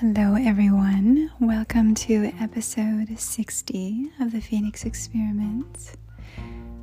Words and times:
Hello, 0.00 0.36
everyone. 0.36 1.28
Welcome 1.40 1.92
to 2.06 2.32
episode 2.38 3.18
60 3.18 4.12
of 4.20 4.30
the 4.30 4.40
Phoenix 4.40 4.84
Experiment. 4.84 5.96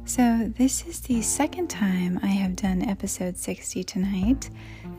So, 0.04 0.52
this 0.57 0.86
is 0.86 0.99
the 0.99 1.21
second 1.21 1.70
time 1.70 2.20
I 2.21 2.28
have 2.28 2.57
done 2.57 2.81
episode 2.81 3.38
60 3.38 3.86
tonight. 3.86 4.49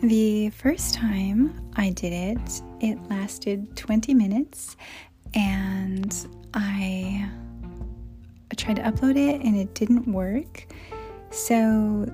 The 0.01 0.49
first 0.49 0.95
time 0.95 1.61
I 1.77 1.91
did 1.91 2.15
it, 2.15 2.63
it 2.81 2.97
lasted 3.11 3.77
20 3.77 4.15
minutes, 4.15 4.79
and 5.35 6.17
I 6.55 7.29
tried 8.57 8.77
to 8.77 8.83
upload 8.83 9.19
it 9.19 9.43
and 9.43 9.59
it 9.59 9.75
didn't 9.75 10.09
work. 10.11 10.73
So, 11.29 12.07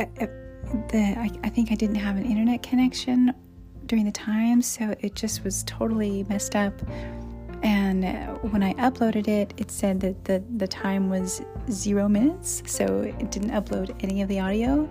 uh, 0.00 0.02
uh, 0.20 0.26
the 0.88 1.14
I, 1.16 1.30
I 1.44 1.48
think 1.48 1.70
I 1.70 1.76
didn't 1.76 1.94
have 1.94 2.16
an 2.16 2.24
internet 2.24 2.64
connection 2.64 3.32
during 3.86 4.04
the 4.04 4.12
time, 4.12 4.62
so 4.62 4.94
it 5.00 5.14
just 5.14 5.44
was 5.44 5.64
totally 5.64 6.24
messed 6.28 6.56
up. 6.56 6.74
And 7.62 8.04
when 8.52 8.62
I 8.62 8.74
uploaded 8.74 9.26
it, 9.26 9.54
it 9.56 9.70
said 9.70 10.00
that 10.00 10.24
the, 10.24 10.42
the 10.56 10.66
time 10.68 11.08
was 11.08 11.40
zero 11.70 12.08
minutes, 12.08 12.62
so 12.66 13.00
it 13.00 13.30
didn't 13.30 13.50
upload 13.50 13.96
any 14.04 14.20
of 14.20 14.28
the 14.28 14.40
audio. 14.40 14.88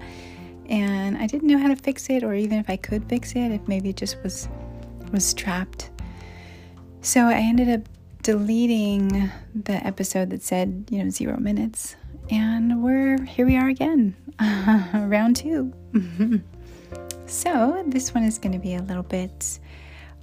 And 0.69 1.17
I 1.17 1.27
didn't 1.27 1.47
know 1.47 1.59
how 1.59 1.67
to 1.67 1.75
fix 1.75 2.09
it, 2.09 2.23
or 2.23 2.33
even 2.33 2.57
if 2.57 2.69
I 2.69 2.77
could 2.77 3.07
fix 3.07 3.33
it, 3.33 3.51
if 3.51 3.67
maybe 3.67 3.89
it 3.89 3.97
just 3.97 4.21
was 4.23 4.47
was 5.11 5.33
trapped. 5.33 5.91
So 7.01 7.25
I 7.27 7.35
ended 7.35 7.69
up 7.69 7.81
deleting 8.23 9.29
the 9.53 9.85
episode 9.85 10.31
that 10.31 10.41
said, 10.41 10.85
you 10.89 11.03
know, 11.03 11.09
zero 11.09 11.37
minutes. 11.37 11.95
And 12.31 12.81
we're 12.81 13.21
here 13.23 13.45
we 13.45 13.57
are 13.57 13.67
again, 13.67 14.15
round 14.93 15.35
two. 15.35 15.73
So, 17.33 17.83
this 17.87 18.13
one 18.13 18.23
is 18.23 18.37
going 18.37 18.51
to 18.51 18.59
be 18.59 18.75
a 18.75 18.81
little 18.83 19.01
bit 19.01 19.57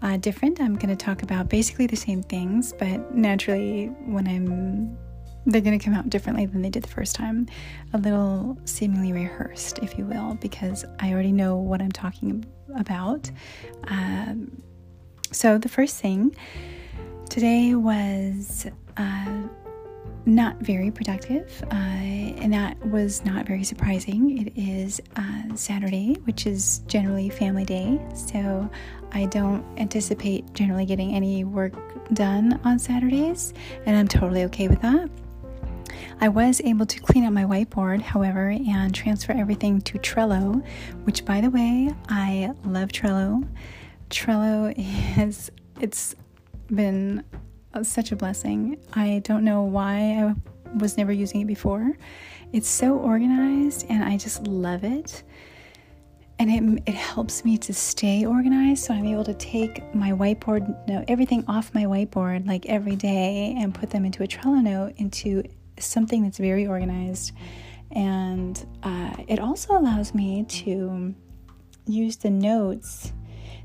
uh, 0.01 0.17
different. 0.19 0.61
I'm 0.61 0.77
going 0.77 0.97
to 0.97 1.05
talk 1.05 1.25
about 1.25 1.49
basically 1.49 1.89
the 1.89 1.97
same 1.97 2.23
things, 2.23 2.73
but 2.79 3.13
naturally, 3.13 3.87
when 4.07 4.29
I'm 4.29 4.97
they're 5.45 5.61
going 5.61 5.77
to 5.77 5.85
come 5.85 5.93
out 5.93 6.09
differently 6.09 6.47
than 6.47 6.63
they 6.63 6.71
did 6.71 6.85
the 6.85 6.89
first 6.89 7.17
time. 7.17 7.49
A 7.95 7.99
little 7.99 8.57
seemingly 8.65 9.13
rehearsed, 9.13 9.81
if 9.81 9.99
you 9.99 10.05
will, 10.05 10.35
because 10.35 10.85
I 11.01 11.13
already 11.13 11.33
know 11.33 11.57
what 11.57 11.83
I'm 11.83 11.91
talking 11.91 12.47
about. 12.77 13.29
Um, 13.89 14.63
so, 15.33 15.59
the 15.59 15.69
first 15.69 16.01
thing 16.01 16.37
today 17.29 17.75
was 17.75 18.69
uh, 18.97 19.43
not 20.31 20.57
very 20.61 20.91
productive, 20.91 21.63
uh, 21.73 21.75
and 21.75 22.53
that 22.53 22.79
was 22.87 23.25
not 23.25 23.47
very 23.47 23.65
surprising. 23.65 24.47
It 24.47 24.53
is 24.57 25.01
uh, 25.17 25.55
Saturday, 25.57 26.15
which 26.25 26.47
is 26.47 26.79
generally 26.87 27.29
family 27.29 27.65
day, 27.65 28.01
so 28.15 28.71
I 29.13 29.27
don't 29.27 29.65
anticipate 29.77 30.53
generally 30.55 30.87
getting 30.87 31.15
any 31.15 31.45
work 31.45 31.75
done 32.15 32.61
on 32.65 32.79
Saturdays, 32.79 33.53
and 33.87 33.97
I'm 33.97 34.07
totally 34.07 34.45
okay 34.45 34.69
with 34.69 34.81
that. 34.83 35.11
I 36.21 36.29
was 36.29 36.61
able 36.63 36.87
to 36.87 37.01
clean 37.01 37.25
up 37.25 37.33
my 37.33 37.45
whiteboard, 37.45 38.01
however, 38.01 38.51
and 38.51 38.95
transfer 38.95 39.33
everything 39.33 39.81
to 39.83 39.99
Trello, 39.99 40.65
which, 41.05 41.25
by 41.25 41.41
the 41.41 41.51
way, 41.51 41.93
I 42.09 42.53
love 42.65 42.91
Trello. 42.91 43.49
Trello 44.11 44.73
is, 45.19 45.51
it's 45.81 46.15
been 46.69 47.25
such 47.83 48.13
a 48.13 48.17
blessing. 48.17 48.79
I 48.95 49.21
don't 49.25 49.45
know 49.45 49.63
why 49.63 50.23
I 50.23 50.35
was 50.77 50.97
never 50.97 51.13
using 51.13 51.41
it 51.41 51.47
before. 51.47 51.97
It's 52.53 52.69
so 52.69 52.97
organized 52.97 53.87
and 53.89 54.03
I 54.03 54.17
just 54.17 54.47
love 54.47 54.85
it. 54.85 55.23
And 56.39 56.79
it, 56.79 56.83
it 56.87 56.95
helps 56.95 57.45
me 57.45 57.59
to 57.59 57.75
stay 57.75 58.25
organized. 58.25 58.85
So 58.85 58.95
I'm 58.95 59.05
able 59.05 59.25
to 59.25 59.35
take 59.35 59.95
my 59.95 60.13
whiteboard 60.13 60.89
note, 60.89 61.05
everything 61.09 61.45
off 61.49 61.75
my 61.75 61.85
whiteboard 61.85 62.47
like 62.47 62.67
every 62.67 62.97
day 62.97 63.55
and 63.59 63.75
put 63.75 63.91
them 63.91 64.05
into 64.05 64.23
a 64.23 64.27
Trello 64.27 64.63
note 64.63 64.95
into 64.97 65.43
something 65.79 66.23
that's 66.23 66.39
very 66.39 66.67
organized. 66.67 67.33
And 67.93 68.65
uh, 68.83 69.15
it 69.29 69.39
also 69.39 69.77
allows 69.77 70.15
me 70.15 70.45
to 70.45 71.15
use 71.87 72.17
the 72.17 72.31
notes 72.31 73.13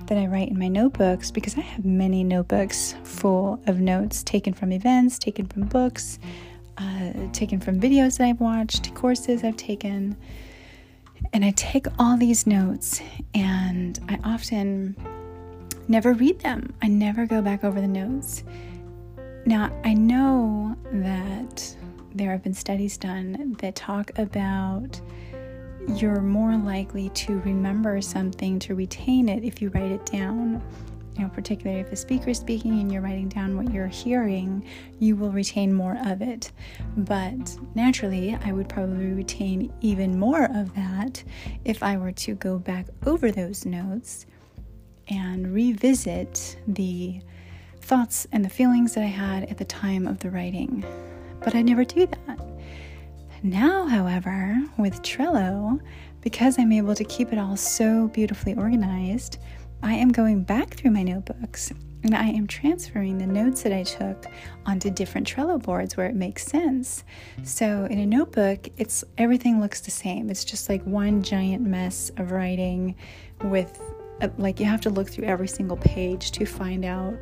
that 0.07 0.17
I 0.17 0.27
write 0.27 0.49
in 0.49 0.59
my 0.59 0.67
notebooks 0.67 1.31
because 1.31 1.57
I 1.57 1.61
have 1.61 1.85
many 1.85 2.23
notebooks 2.23 2.95
full 3.03 3.59
of 3.67 3.79
notes 3.79 4.23
taken 4.23 4.53
from 4.53 4.71
events, 4.71 5.17
taken 5.17 5.47
from 5.47 5.63
books, 5.63 6.19
uh, 6.77 7.11
taken 7.33 7.59
from 7.59 7.79
videos 7.79 8.17
that 8.17 8.27
I've 8.27 8.39
watched, 8.39 8.93
courses 8.93 9.43
I've 9.43 9.57
taken. 9.57 10.15
And 11.33 11.43
I 11.43 11.51
take 11.51 11.87
all 11.97 12.17
these 12.17 12.45
notes 12.45 13.01
and 13.33 13.99
I 14.09 14.19
often 14.23 14.95
never 15.87 16.13
read 16.13 16.39
them. 16.41 16.73
I 16.81 16.87
never 16.87 17.25
go 17.25 17.41
back 17.41 17.63
over 17.63 17.81
the 17.81 17.87
notes. 17.87 18.43
Now, 19.45 19.71
I 19.83 19.93
know 19.93 20.75
that 20.91 21.75
there 22.13 22.31
have 22.31 22.43
been 22.43 22.53
studies 22.53 22.97
done 22.97 23.55
that 23.59 23.75
talk 23.75 24.17
about 24.17 24.99
you're 25.87 26.21
more 26.21 26.57
likely 26.57 27.09
to 27.09 27.39
remember 27.41 28.01
something, 28.01 28.59
to 28.59 28.75
retain 28.75 29.29
it 29.29 29.43
if 29.43 29.61
you 29.61 29.69
write 29.69 29.91
it 29.91 30.05
down. 30.05 30.61
You 31.15 31.23
know, 31.23 31.29
particularly 31.29 31.79
if 31.79 31.89
the 31.89 31.95
speaker 31.95 32.31
is 32.31 32.39
speaking 32.39 32.79
and 32.81 32.91
you're 32.91 33.01
writing 33.01 33.29
down 33.29 33.55
what 33.55 33.71
you're 33.71 33.87
hearing, 33.87 34.65
you 34.99 35.15
will 35.15 35.31
retain 35.31 35.73
more 35.73 35.97
of 36.05 36.21
it. 36.21 36.51
But 36.97 37.57
naturally, 37.73 38.37
I 38.43 38.51
would 38.51 38.67
probably 38.67 39.13
retain 39.13 39.71
even 39.79 40.19
more 40.19 40.45
of 40.45 40.75
that 40.75 41.23
if 41.63 41.81
I 41.81 41.95
were 41.95 42.11
to 42.11 42.35
go 42.35 42.59
back 42.59 42.87
over 43.05 43.31
those 43.31 43.65
notes 43.65 44.25
and 45.07 45.53
revisit 45.53 46.57
the 46.67 47.21
thoughts 47.79 48.27
and 48.33 48.43
the 48.43 48.49
feelings 48.49 48.95
that 48.95 49.03
I 49.03 49.07
had 49.07 49.43
at 49.45 49.57
the 49.57 49.65
time 49.65 50.07
of 50.07 50.19
the 50.19 50.31
writing. 50.31 50.83
But 51.39 51.55
I 51.55 51.61
never 51.61 51.85
do 51.85 52.07
that. 52.07 52.54
Now, 53.45 53.85
however, 53.85 54.59
with 54.75 55.03
Trello, 55.03 55.79
because 56.21 56.57
I'm 56.57 56.71
able 56.71 56.95
to 56.95 57.03
keep 57.03 57.31
it 57.31 57.37
all 57.37 57.55
so 57.55 58.07
beautifully 58.07 58.55
organized, 58.55 59.37
I 59.83 59.93
am 59.93 60.11
going 60.11 60.41
back 60.41 60.73
through 60.73 60.89
my 60.89 61.03
notebooks 61.03 61.71
and 62.01 62.15
I 62.15 62.29
am 62.29 62.47
transferring 62.47 63.19
the 63.19 63.27
notes 63.27 63.61
that 63.61 63.71
I 63.71 63.83
took 63.83 64.25
onto 64.65 64.89
different 64.89 65.27
Trello 65.27 65.61
boards 65.61 65.95
where 65.95 66.07
it 66.07 66.15
makes 66.15 66.43
sense. 66.43 67.03
So 67.43 67.85
in 67.85 67.99
a 67.99 68.05
notebook, 68.07 68.67
it's 68.77 69.03
everything 69.19 69.61
looks 69.61 69.79
the 69.79 69.91
same. 69.91 70.31
It's 70.31 70.43
just 70.43 70.67
like 70.67 70.81
one 70.83 71.21
giant 71.21 71.61
mess 71.61 72.09
of 72.17 72.31
writing 72.31 72.95
with 73.43 73.79
uh, 74.21 74.29
like 74.39 74.59
you 74.59 74.65
have 74.65 74.81
to 74.81 74.89
look 74.89 75.07
through 75.07 75.25
every 75.25 75.47
single 75.47 75.77
page 75.77 76.31
to 76.31 76.47
find 76.47 76.83
out 76.83 77.13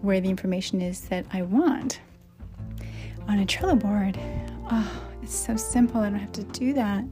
where 0.00 0.20
the 0.20 0.28
information 0.28 0.80
is 0.80 1.02
that 1.02 1.24
I 1.32 1.42
want. 1.42 2.00
On 3.28 3.38
a 3.38 3.46
Trello 3.46 3.78
board, 3.78 4.18
oh, 4.68 5.11
it's 5.22 5.34
so 5.34 5.56
simple. 5.56 6.00
I 6.00 6.10
don't 6.10 6.18
have 6.18 6.32
to 6.32 6.44
do 6.44 6.72
that. 6.74 7.04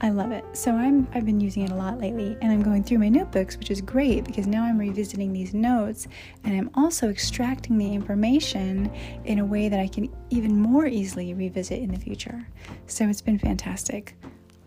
I 0.00 0.10
love 0.10 0.30
it. 0.30 0.44
So 0.52 0.72
I'm 0.72 1.08
I've 1.12 1.26
been 1.26 1.40
using 1.40 1.64
it 1.64 1.70
a 1.70 1.74
lot 1.74 1.98
lately 1.98 2.36
and 2.40 2.52
I'm 2.52 2.62
going 2.62 2.84
through 2.84 2.98
my 2.98 3.08
notebooks, 3.08 3.56
which 3.56 3.70
is 3.70 3.80
great 3.80 4.24
because 4.24 4.46
now 4.46 4.62
I'm 4.62 4.78
revisiting 4.78 5.32
these 5.32 5.54
notes 5.54 6.06
and 6.44 6.54
I'm 6.56 6.70
also 6.74 7.08
extracting 7.08 7.78
the 7.78 7.92
information 7.92 8.92
in 9.24 9.40
a 9.40 9.44
way 9.44 9.68
that 9.68 9.80
I 9.80 9.88
can 9.88 10.08
even 10.30 10.60
more 10.60 10.86
easily 10.86 11.34
revisit 11.34 11.80
in 11.80 11.90
the 11.90 11.98
future. 11.98 12.46
So 12.86 13.08
it's 13.08 13.20
been 13.20 13.38
fantastic. 13.38 14.16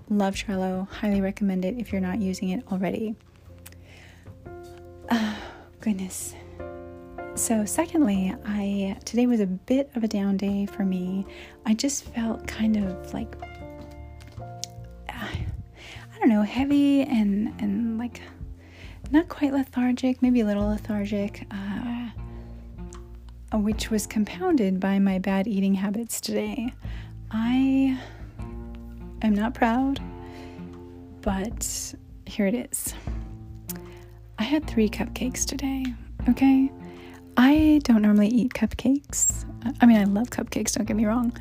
Love 0.10 0.36
Trello. 0.36 0.90
Highly 0.90 1.22
recommend 1.22 1.64
it 1.64 1.78
if 1.78 1.94
you're 1.94 2.02
not 2.02 2.20
using 2.20 2.50
it 2.50 2.66
already. 2.70 3.16
Oh, 5.10 5.38
goodness. 5.80 6.36
So, 7.36 7.66
secondly, 7.66 8.36
I 8.46 8.98
today 9.06 9.26
was 9.26 9.40
a 9.40 9.48
bit 9.48 9.90
of 9.96 10.04
a 10.04 10.08
down 10.08 10.38
day 10.38 10.66
for 10.66 10.84
me. 10.84 11.26
I 11.66 11.74
just 11.74 12.04
felt 12.06 12.46
kind 12.46 12.78
of 12.78 13.14
like 13.14 13.36
I 15.10 16.20
don't 16.20 16.30
know, 16.30 16.44
heavy 16.44 17.02
and 17.02 17.54
and 17.60 17.98
like 17.98 18.22
not 19.12 19.28
quite 19.28 19.54
lethargic, 19.54 20.22
maybe 20.22 20.42
a 20.42 20.46
little 20.46 20.68
lethargic, 20.68 21.46
uh, 21.52 22.10
which 23.58 23.90
was 23.90 24.06
compounded 24.06 24.80
by 24.80 25.00
my 25.00 25.18
bad 25.20 25.48
eating 25.48 25.74
habits 25.74 26.22
today. 26.22 26.74
I 27.32 28.00
am 29.22 29.34
not 29.34 29.54
proud, 29.54 30.00
but 31.22 31.94
here 32.26 32.46
it 32.46 32.54
is. 32.72 32.94
I 34.38 34.44
had 34.44 34.68
three 34.68 34.90
cupcakes 34.90 35.46
today, 35.46 35.86
okay? 36.30 36.72
I 37.44 37.82
don't 37.84 38.04
normally 38.04 38.28
eat 38.28 38.54
cupcakes. 38.54 39.46
I 39.82 39.88
mean, 39.88 39.98
I 39.98 40.04
love 40.04 40.30
cupcakes, 40.30 40.76
don't 40.76 40.86
get 40.86 40.96
me 40.96 41.08
wrong. 41.08 41.36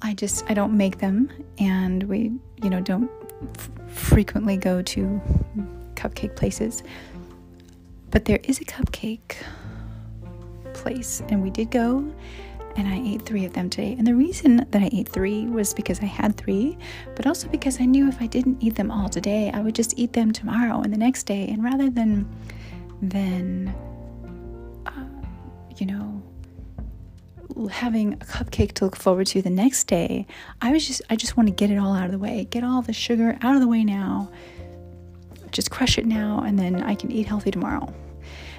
I 0.00 0.14
just 0.14 0.42
I 0.48 0.54
don't 0.54 0.74
make 0.74 1.00
them 1.00 1.30
and 1.58 2.02
we, 2.04 2.32
you 2.62 2.70
know, 2.70 2.80
don't 2.80 3.10
f- 3.58 3.68
frequently 3.88 4.56
go 4.56 4.80
to 4.80 5.20
cupcake 5.96 6.34
places. 6.34 6.82
But 8.10 8.24
there 8.24 8.40
is 8.44 8.58
a 8.62 8.64
cupcake 8.64 9.36
place 10.72 11.22
and 11.28 11.42
we 11.42 11.50
did 11.50 11.70
go 11.70 12.10
and 12.76 12.88
I 12.88 12.96
ate 12.96 13.20
3 13.20 13.44
of 13.44 13.52
them 13.52 13.68
today. 13.68 13.96
And 13.98 14.06
the 14.06 14.14
reason 14.14 14.64
that 14.70 14.80
I 14.80 14.88
ate 14.94 15.10
3 15.10 15.48
was 15.48 15.74
because 15.74 16.00
I 16.00 16.06
had 16.06 16.38
3, 16.38 16.78
but 17.14 17.26
also 17.26 17.48
because 17.48 17.82
I 17.82 17.84
knew 17.84 18.08
if 18.08 18.22
I 18.22 18.28
didn't 18.28 18.62
eat 18.62 18.76
them 18.76 18.90
all 18.90 19.10
today, 19.10 19.50
I 19.52 19.60
would 19.60 19.74
just 19.74 19.92
eat 19.98 20.14
them 20.14 20.32
tomorrow 20.32 20.80
and 20.80 20.90
the 20.90 20.96
next 20.96 21.24
day 21.24 21.48
and 21.48 21.62
rather 21.62 21.90
than 21.90 22.26
than 23.02 23.74
you 25.80 25.86
know, 25.86 26.22
having 27.70 28.14
a 28.14 28.16
cupcake 28.18 28.72
to 28.72 28.84
look 28.84 28.96
forward 28.96 29.26
to 29.28 29.42
the 29.42 29.50
next 29.50 29.86
day. 29.86 30.26
I 30.60 30.72
was 30.72 30.86
just 30.86 31.02
I 31.10 31.16
just 31.16 31.36
want 31.36 31.48
to 31.48 31.54
get 31.54 31.70
it 31.70 31.78
all 31.78 31.94
out 31.94 32.06
of 32.06 32.12
the 32.12 32.18
way. 32.18 32.46
Get 32.50 32.62
all 32.62 32.82
the 32.82 32.92
sugar 32.92 33.36
out 33.42 33.54
of 33.54 33.60
the 33.60 33.68
way 33.68 33.84
now. 33.84 34.30
Just 35.50 35.70
crush 35.70 35.98
it 35.98 36.06
now 36.06 36.42
and 36.46 36.58
then 36.58 36.82
I 36.82 36.94
can 36.94 37.10
eat 37.10 37.26
healthy 37.26 37.50
tomorrow. 37.50 37.92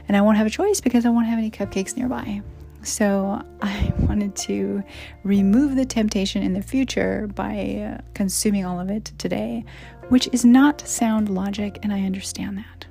And 0.07 0.17
I 0.17 0.21
won't 0.21 0.37
have 0.37 0.47
a 0.47 0.49
choice 0.49 0.81
because 0.81 1.05
I 1.05 1.09
won't 1.09 1.27
have 1.27 1.37
any 1.37 1.51
cupcakes 1.51 1.95
nearby. 1.95 2.41
So 2.81 3.43
I 3.61 3.93
wanted 3.99 4.35
to 4.37 4.83
remove 5.23 5.75
the 5.75 5.85
temptation 5.85 6.41
in 6.41 6.53
the 6.53 6.61
future 6.61 7.27
by 7.35 7.97
uh, 7.99 8.01
consuming 8.15 8.65
all 8.65 8.79
of 8.79 8.89
it 8.89 9.11
today, 9.17 9.63
which 10.09 10.27
is 10.33 10.43
not 10.43 10.81
sound 10.87 11.29
logic 11.29 11.79
and 11.83 11.93
I 11.93 12.01
understand 12.01 12.57
that. 12.57 12.85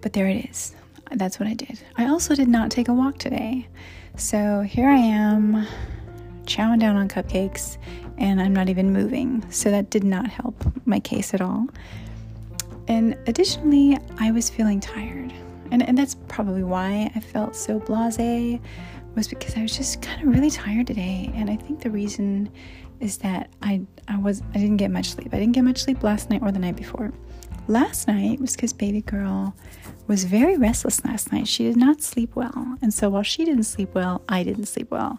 But 0.00 0.12
there 0.12 0.28
it 0.28 0.48
is 0.48 0.76
that's 1.12 1.38
what 1.38 1.48
I 1.48 1.54
did. 1.54 1.80
I 1.96 2.08
also 2.08 2.34
did 2.34 2.48
not 2.48 2.70
take 2.70 2.88
a 2.88 2.94
walk 2.94 3.18
today. 3.18 3.68
So 4.16 4.62
here 4.62 4.88
I 4.88 4.96
am, 4.96 5.66
chowing 6.44 6.80
down 6.80 6.96
on 6.96 7.08
cupcakes, 7.08 7.78
and 8.18 8.40
I'm 8.40 8.54
not 8.54 8.68
even 8.68 8.92
moving. 8.92 9.44
So 9.50 9.70
that 9.70 9.90
did 9.90 10.04
not 10.04 10.26
help 10.28 10.64
my 10.86 11.00
case 11.00 11.34
at 11.34 11.40
all. 11.40 11.68
And 12.88 13.16
additionally, 13.26 13.98
I 14.18 14.30
was 14.30 14.48
feeling 14.48 14.80
tired. 14.80 15.32
And, 15.70 15.82
and 15.82 15.98
that's 15.98 16.14
probably 16.28 16.62
why 16.62 17.10
I 17.14 17.20
felt 17.20 17.56
so 17.56 17.80
blase 17.80 18.60
was 19.16 19.26
because 19.26 19.56
I 19.56 19.62
was 19.62 19.76
just 19.76 20.02
kind 20.02 20.22
of 20.22 20.28
really 20.28 20.50
tired 20.50 20.86
today. 20.86 21.30
And 21.34 21.50
I 21.50 21.56
think 21.56 21.80
the 21.80 21.90
reason 21.90 22.50
is 23.00 23.18
that 23.18 23.50
I 23.62 23.82
I 24.08 24.18
was 24.18 24.42
I 24.54 24.58
didn't 24.58 24.76
get 24.76 24.90
much 24.90 25.10
sleep. 25.10 25.28
I 25.32 25.38
didn't 25.38 25.52
get 25.52 25.64
much 25.64 25.82
sleep 25.82 26.02
last 26.02 26.30
night 26.30 26.42
or 26.42 26.52
the 26.52 26.58
night 26.58 26.76
before. 26.76 27.12
Last 27.68 28.06
night 28.06 28.40
was 28.40 28.54
because 28.54 28.72
baby 28.72 29.00
girl 29.00 29.56
was 30.06 30.24
very 30.24 30.56
restless 30.56 31.04
last 31.04 31.32
night. 31.32 31.48
She 31.48 31.64
did 31.64 31.76
not 31.76 32.00
sleep 32.00 32.36
well. 32.36 32.76
And 32.80 32.94
so 32.94 33.08
while 33.10 33.24
she 33.24 33.44
didn't 33.44 33.64
sleep 33.64 33.92
well, 33.92 34.22
I 34.28 34.44
didn't 34.44 34.66
sleep 34.66 34.90
well. 34.90 35.18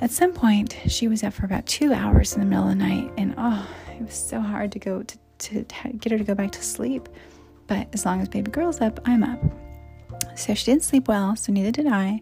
At 0.00 0.10
some 0.10 0.32
point, 0.32 0.76
she 0.88 1.06
was 1.06 1.22
up 1.22 1.32
for 1.32 1.46
about 1.46 1.66
two 1.66 1.92
hours 1.92 2.34
in 2.34 2.40
the 2.40 2.46
middle 2.46 2.64
of 2.64 2.70
the 2.70 2.84
night. 2.84 3.12
And 3.16 3.34
oh, 3.38 3.68
it 3.96 4.02
was 4.02 4.14
so 4.14 4.40
hard 4.40 4.72
to 4.72 4.80
go 4.80 5.04
to, 5.04 5.18
to 5.38 5.64
get 5.92 6.10
her 6.10 6.18
to 6.18 6.24
go 6.24 6.34
back 6.34 6.50
to 6.52 6.62
sleep. 6.62 7.08
But 7.68 7.86
as 7.92 8.04
long 8.04 8.20
as 8.20 8.28
baby 8.28 8.50
girl's 8.50 8.80
up, 8.80 8.98
I'm 9.04 9.22
up. 9.22 9.40
So 10.36 10.54
she 10.54 10.64
didn't 10.64 10.82
sleep 10.82 11.06
well, 11.06 11.36
so 11.36 11.52
neither 11.52 11.70
did 11.70 11.86
I. 11.86 12.20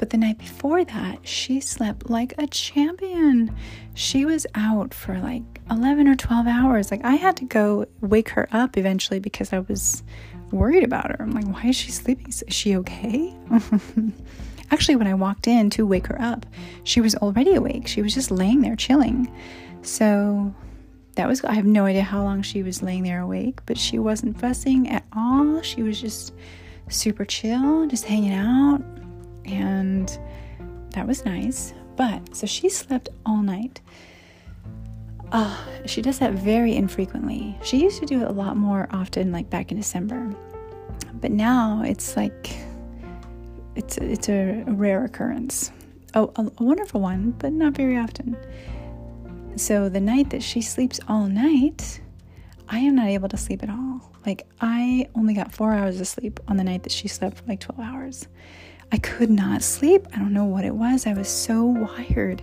But 0.00 0.08
the 0.08 0.16
night 0.16 0.38
before 0.38 0.82
that, 0.82 1.28
she 1.28 1.60
slept 1.60 2.08
like 2.08 2.32
a 2.38 2.46
champion. 2.46 3.54
She 3.92 4.24
was 4.24 4.46
out 4.54 4.94
for 4.94 5.18
like 5.18 5.42
11 5.70 6.08
or 6.08 6.14
12 6.14 6.46
hours. 6.46 6.90
Like 6.90 7.04
I 7.04 7.16
had 7.16 7.36
to 7.36 7.44
go 7.44 7.84
wake 8.00 8.30
her 8.30 8.48
up 8.50 8.78
eventually 8.78 9.20
because 9.20 9.52
I 9.52 9.58
was 9.58 10.02
worried 10.52 10.84
about 10.84 11.10
her. 11.10 11.18
I'm 11.20 11.32
like, 11.32 11.46
why 11.46 11.66
is 11.66 11.76
she 11.76 11.90
sleeping? 11.90 12.28
Is 12.28 12.42
she 12.48 12.76
okay? 12.76 13.36
Actually, 14.70 14.96
when 14.96 15.06
I 15.06 15.12
walked 15.12 15.46
in 15.46 15.68
to 15.68 15.86
wake 15.86 16.06
her 16.06 16.18
up, 16.18 16.46
she 16.82 17.02
was 17.02 17.14
already 17.16 17.54
awake. 17.54 17.86
She 17.86 18.00
was 18.00 18.14
just 18.14 18.30
laying 18.30 18.62
there 18.62 18.76
chilling. 18.76 19.30
So 19.82 20.54
that 21.16 21.28
was, 21.28 21.44
I 21.44 21.52
have 21.52 21.66
no 21.66 21.84
idea 21.84 22.04
how 22.04 22.22
long 22.22 22.40
she 22.40 22.62
was 22.62 22.82
laying 22.82 23.02
there 23.02 23.20
awake, 23.20 23.60
but 23.66 23.76
she 23.76 23.98
wasn't 23.98 24.40
fussing 24.40 24.88
at 24.88 25.04
all. 25.14 25.60
She 25.60 25.82
was 25.82 26.00
just 26.00 26.32
super 26.88 27.26
chill, 27.26 27.86
just 27.86 28.06
hanging 28.06 28.32
out 28.32 28.82
and 29.44 30.18
that 30.90 31.06
was 31.06 31.24
nice. 31.24 31.72
But 31.96 32.34
so 32.34 32.46
she 32.46 32.68
slept 32.68 33.08
all 33.26 33.42
night. 33.42 33.80
Uh, 35.32 35.56
she 35.86 36.02
does 36.02 36.18
that 36.18 36.32
very 36.32 36.74
infrequently. 36.74 37.56
She 37.62 37.82
used 37.82 38.00
to 38.00 38.06
do 38.06 38.22
it 38.22 38.28
a 38.28 38.32
lot 38.32 38.56
more 38.56 38.88
often, 38.90 39.30
like 39.30 39.48
back 39.48 39.70
in 39.70 39.76
December. 39.76 40.34
But 41.14 41.30
now 41.30 41.82
it's 41.84 42.16
like 42.16 42.56
it's 43.76 43.98
a, 43.98 44.04
it's 44.04 44.28
a 44.28 44.64
rare 44.66 45.04
occurrence. 45.04 45.70
Oh, 46.14 46.32
a, 46.36 46.50
a 46.58 46.64
wonderful 46.64 47.00
one, 47.00 47.30
but 47.38 47.52
not 47.52 47.74
very 47.74 47.96
often. 47.96 48.36
So 49.56 49.88
the 49.88 50.00
night 50.00 50.30
that 50.30 50.42
she 50.42 50.62
sleeps 50.62 50.98
all 51.08 51.26
night, 51.26 52.00
I 52.68 52.78
am 52.78 52.96
not 52.96 53.08
able 53.08 53.28
to 53.28 53.36
sleep 53.36 53.62
at 53.62 53.70
all. 53.70 54.10
Like 54.26 54.46
I 54.60 55.06
only 55.14 55.34
got 55.34 55.52
four 55.52 55.72
hours 55.72 56.00
of 56.00 56.08
sleep 56.08 56.40
on 56.48 56.56
the 56.56 56.64
night 56.64 56.82
that 56.84 56.92
she 56.92 57.08
slept 57.08 57.38
for 57.38 57.44
like 57.46 57.60
12 57.60 57.80
hours. 57.80 58.28
I 58.92 58.98
could 58.98 59.30
not 59.30 59.62
sleep. 59.62 60.06
I 60.14 60.18
don't 60.18 60.32
know 60.32 60.44
what 60.44 60.64
it 60.64 60.74
was. 60.74 61.06
I 61.06 61.12
was 61.12 61.28
so 61.28 61.64
wired. 61.64 62.42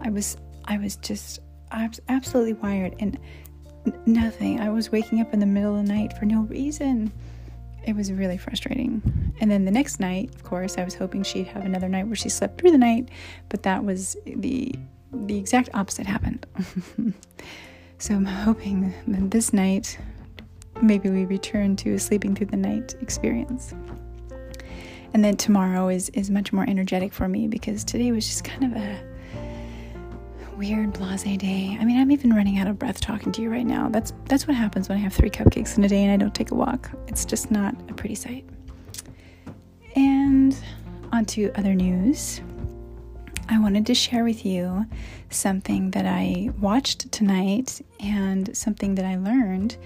I 0.00 0.10
was 0.10 0.36
I 0.64 0.78
was 0.78 0.96
just 0.96 1.40
I 1.70 1.86
was 1.86 2.00
absolutely 2.08 2.54
wired 2.54 2.94
and 2.98 3.18
nothing. 4.06 4.60
I 4.60 4.70
was 4.70 4.90
waking 4.90 5.20
up 5.20 5.32
in 5.34 5.40
the 5.40 5.46
middle 5.46 5.78
of 5.78 5.86
the 5.86 5.92
night 5.92 6.16
for 6.18 6.24
no 6.24 6.42
reason. 6.42 7.12
It 7.84 7.96
was 7.96 8.12
really 8.12 8.38
frustrating. 8.38 9.02
And 9.40 9.50
then 9.50 9.64
the 9.64 9.70
next 9.70 9.98
night, 9.98 10.34
of 10.34 10.44
course, 10.44 10.78
I 10.78 10.84
was 10.84 10.94
hoping 10.94 11.24
she'd 11.24 11.48
have 11.48 11.64
another 11.64 11.88
night 11.88 12.06
where 12.06 12.16
she 12.16 12.28
slept 12.28 12.60
through 12.60 12.70
the 12.70 12.78
night, 12.78 13.08
but 13.48 13.64
that 13.64 13.84
was 13.84 14.16
the 14.24 14.74
the 15.12 15.38
exact 15.38 15.68
opposite 15.74 16.06
happened. 16.06 16.46
so 17.98 18.14
I'm 18.14 18.24
hoping 18.24 18.94
that 19.08 19.30
this 19.30 19.52
night 19.52 19.98
maybe 20.80 21.10
we 21.10 21.26
return 21.26 21.76
to 21.76 21.94
a 21.94 21.98
sleeping 21.98 22.34
through 22.34 22.46
the 22.46 22.56
night 22.56 22.94
experience 23.02 23.74
and 25.14 25.24
then 25.24 25.36
tomorrow 25.36 25.88
is 25.88 26.08
is 26.10 26.30
much 26.30 26.52
more 26.52 26.64
energetic 26.68 27.12
for 27.12 27.28
me 27.28 27.48
because 27.48 27.84
today 27.84 28.12
was 28.12 28.26
just 28.26 28.44
kind 28.44 28.64
of 28.64 28.80
a 28.80 29.12
weird 30.56 30.92
blase 30.92 31.24
day. 31.38 31.76
I 31.80 31.84
mean, 31.84 31.98
I'm 31.98 32.10
even 32.12 32.34
running 32.34 32.58
out 32.58 32.68
of 32.68 32.78
breath 32.78 33.00
talking 33.00 33.32
to 33.32 33.42
you 33.42 33.50
right 33.50 33.66
now. 33.66 33.88
That's 33.88 34.12
that's 34.26 34.46
what 34.46 34.56
happens 34.56 34.88
when 34.88 34.98
I 34.98 35.00
have 35.00 35.12
3 35.12 35.30
cupcakes 35.30 35.76
in 35.76 35.84
a 35.84 35.88
day 35.88 36.04
and 36.04 36.12
I 36.12 36.16
don't 36.16 36.34
take 36.34 36.50
a 36.50 36.54
walk. 36.54 36.90
It's 37.08 37.24
just 37.24 37.50
not 37.50 37.74
a 37.88 37.94
pretty 37.94 38.14
sight. 38.14 38.44
And 39.96 40.56
on 41.12 41.24
to 41.26 41.50
other 41.56 41.74
news. 41.74 42.40
I 43.48 43.58
wanted 43.58 43.86
to 43.86 43.94
share 43.94 44.24
with 44.24 44.46
you 44.46 44.86
something 45.30 45.90
that 45.90 46.06
I 46.06 46.50
watched 46.60 47.12
tonight 47.12 47.82
and 48.00 48.56
something 48.56 48.94
that 48.94 49.04
I 49.04 49.16
learned, 49.16 49.76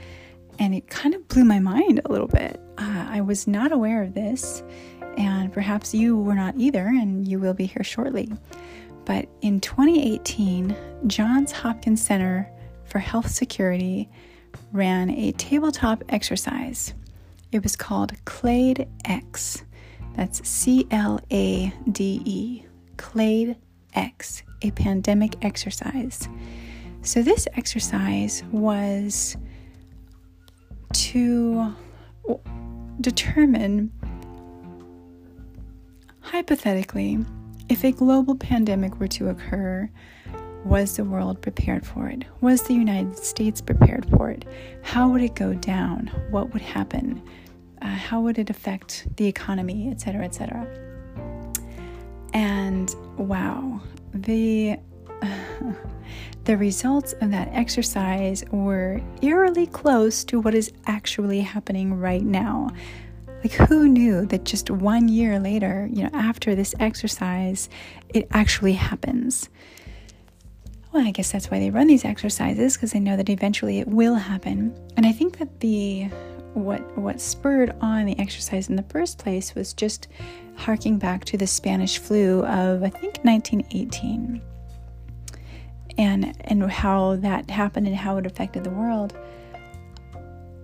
and 0.58 0.74
it 0.74 0.88
kind 0.88 1.14
of 1.14 1.26
blew 1.28 1.44
my 1.44 1.58
mind 1.58 2.00
a 2.04 2.12
little 2.12 2.28
bit. 2.28 2.60
Uh, 2.78 3.06
I 3.08 3.20
was 3.22 3.46
not 3.46 3.72
aware 3.72 4.02
of 4.02 4.14
this, 4.14 4.62
and 5.16 5.52
perhaps 5.52 5.94
you 5.94 6.16
were 6.16 6.34
not 6.34 6.54
either, 6.56 6.86
and 6.86 7.26
you 7.26 7.38
will 7.38 7.54
be 7.54 7.66
here 7.66 7.84
shortly. 7.84 8.32
But 9.04 9.28
in 9.40 9.60
2018, 9.60 10.76
Johns 11.06 11.52
Hopkins 11.52 12.04
Center 12.04 12.50
for 12.84 12.98
Health 12.98 13.30
Security 13.30 14.08
ran 14.72 15.10
a 15.10 15.32
tabletop 15.32 16.02
exercise. 16.08 16.94
It 17.52 17.62
was 17.62 17.76
called 17.76 18.12
CLADE 18.24 18.88
X. 19.04 19.62
That's 20.14 20.46
C 20.48 20.86
L 20.90 21.20
A 21.30 21.72
D 21.92 22.22
E. 22.24 22.62
CLADE 22.96 23.56
X, 23.94 24.42
a 24.62 24.70
pandemic 24.72 25.44
exercise. 25.44 26.28
So, 27.02 27.22
this 27.22 27.46
exercise 27.54 28.42
was 28.50 29.36
to 30.92 31.72
determine 33.00 33.92
Hypothetically, 36.26 37.24
if 37.68 37.84
a 37.84 37.92
global 37.92 38.34
pandemic 38.34 38.98
were 38.98 39.06
to 39.06 39.28
occur, 39.28 39.88
was 40.64 40.96
the 40.96 41.04
world 41.04 41.40
prepared 41.40 41.86
for 41.86 42.08
it? 42.08 42.24
Was 42.40 42.62
the 42.62 42.74
United 42.74 43.16
States 43.16 43.60
prepared 43.60 44.10
for 44.10 44.30
it? 44.30 44.44
How 44.82 45.08
would 45.08 45.22
it 45.22 45.36
go 45.36 45.54
down? 45.54 46.10
What 46.30 46.52
would 46.52 46.62
happen? 46.62 47.22
Uh, 47.80 47.86
how 47.86 48.20
would 48.22 48.40
it 48.40 48.50
affect 48.50 49.06
the 49.16 49.26
economy, 49.26 49.88
etc., 49.88 50.24
etc.? 50.24 50.66
And 52.34 52.92
wow, 53.16 53.80
the 54.12 54.80
the 56.44 56.56
results 56.56 57.12
of 57.20 57.30
that 57.30 57.50
exercise 57.52 58.42
were 58.50 59.00
eerily 59.22 59.68
close 59.68 60.24
to 60.24 60.40
what 60.40 60.56
is 60.56 60.72
actually 60.86 61.40
happening 61.40 61.94
right 61.94 62.24
now. 62.24 62.70
Like, 63.46 63.68
who 63.68 63.86
knew 63.86 64.26
that 64.26 64.42
just 64.42 64.72
one 64.72 65.06
year 65.06 65.38
later, 65.38 65.88
you 65.92 66.02
know, 66.02 66.10
after 66.12 66.56
this 66.56 66.74
exercise, 66.80 67.68
it 68.08 68.26
actually 68.32 68.72
happens? 68.72 69.48
Well, 70.92 71.06
I 71.06 71.12
guess 71.12 71.30
that's 71.30 71.48
why 71.48 71.60
they 71.60 71.70
run 71.70 71.86
these 71.86 72.04
exercises 72.04 72.74
because 72.74 72.90
they 72.90 72.98
know 72.98 73.16
that 73.16 73.28
eventually 73.28 73.78
it 73.78 73.86
will 73.86 74.16
happen. 74.16 74.74
And 74.96 75.06
I 75.06 75.12
think 75.12 75.38
that 75.38 75.60
the 75.60 76.08
what 76.54 76.80
what 76.98 77.20
spurred 77.20 77.72
on 77.80 78.06
the 78.06 78.18
exercise 78.18 78.68
in 78.68 78.74
the 78.74 78.82
first 78.82 79.18
place 79.18 79.54
was 79.54 79.72
just 79.72 80.08
harking 80.56 80.98
back 80.98 81.24
to 81.26 81.38
the 81.38 81.46
Spanish 81.46 81.98
flu 81.98 82.44
of 82.46 82.82
I 82.82 82.88
think 82.88 83.18
1918 83.22 84.42
and 85.98 86.36
and 86.40 86.68
how 86.68 87.14
that 87.14 87.48
happened 87.48 87.86
and 87.86 87.94
how 87.94 88.16
it 88.16 88.26
affected 88.26 88.64
the 88.64 88.70
world 88.70 89.16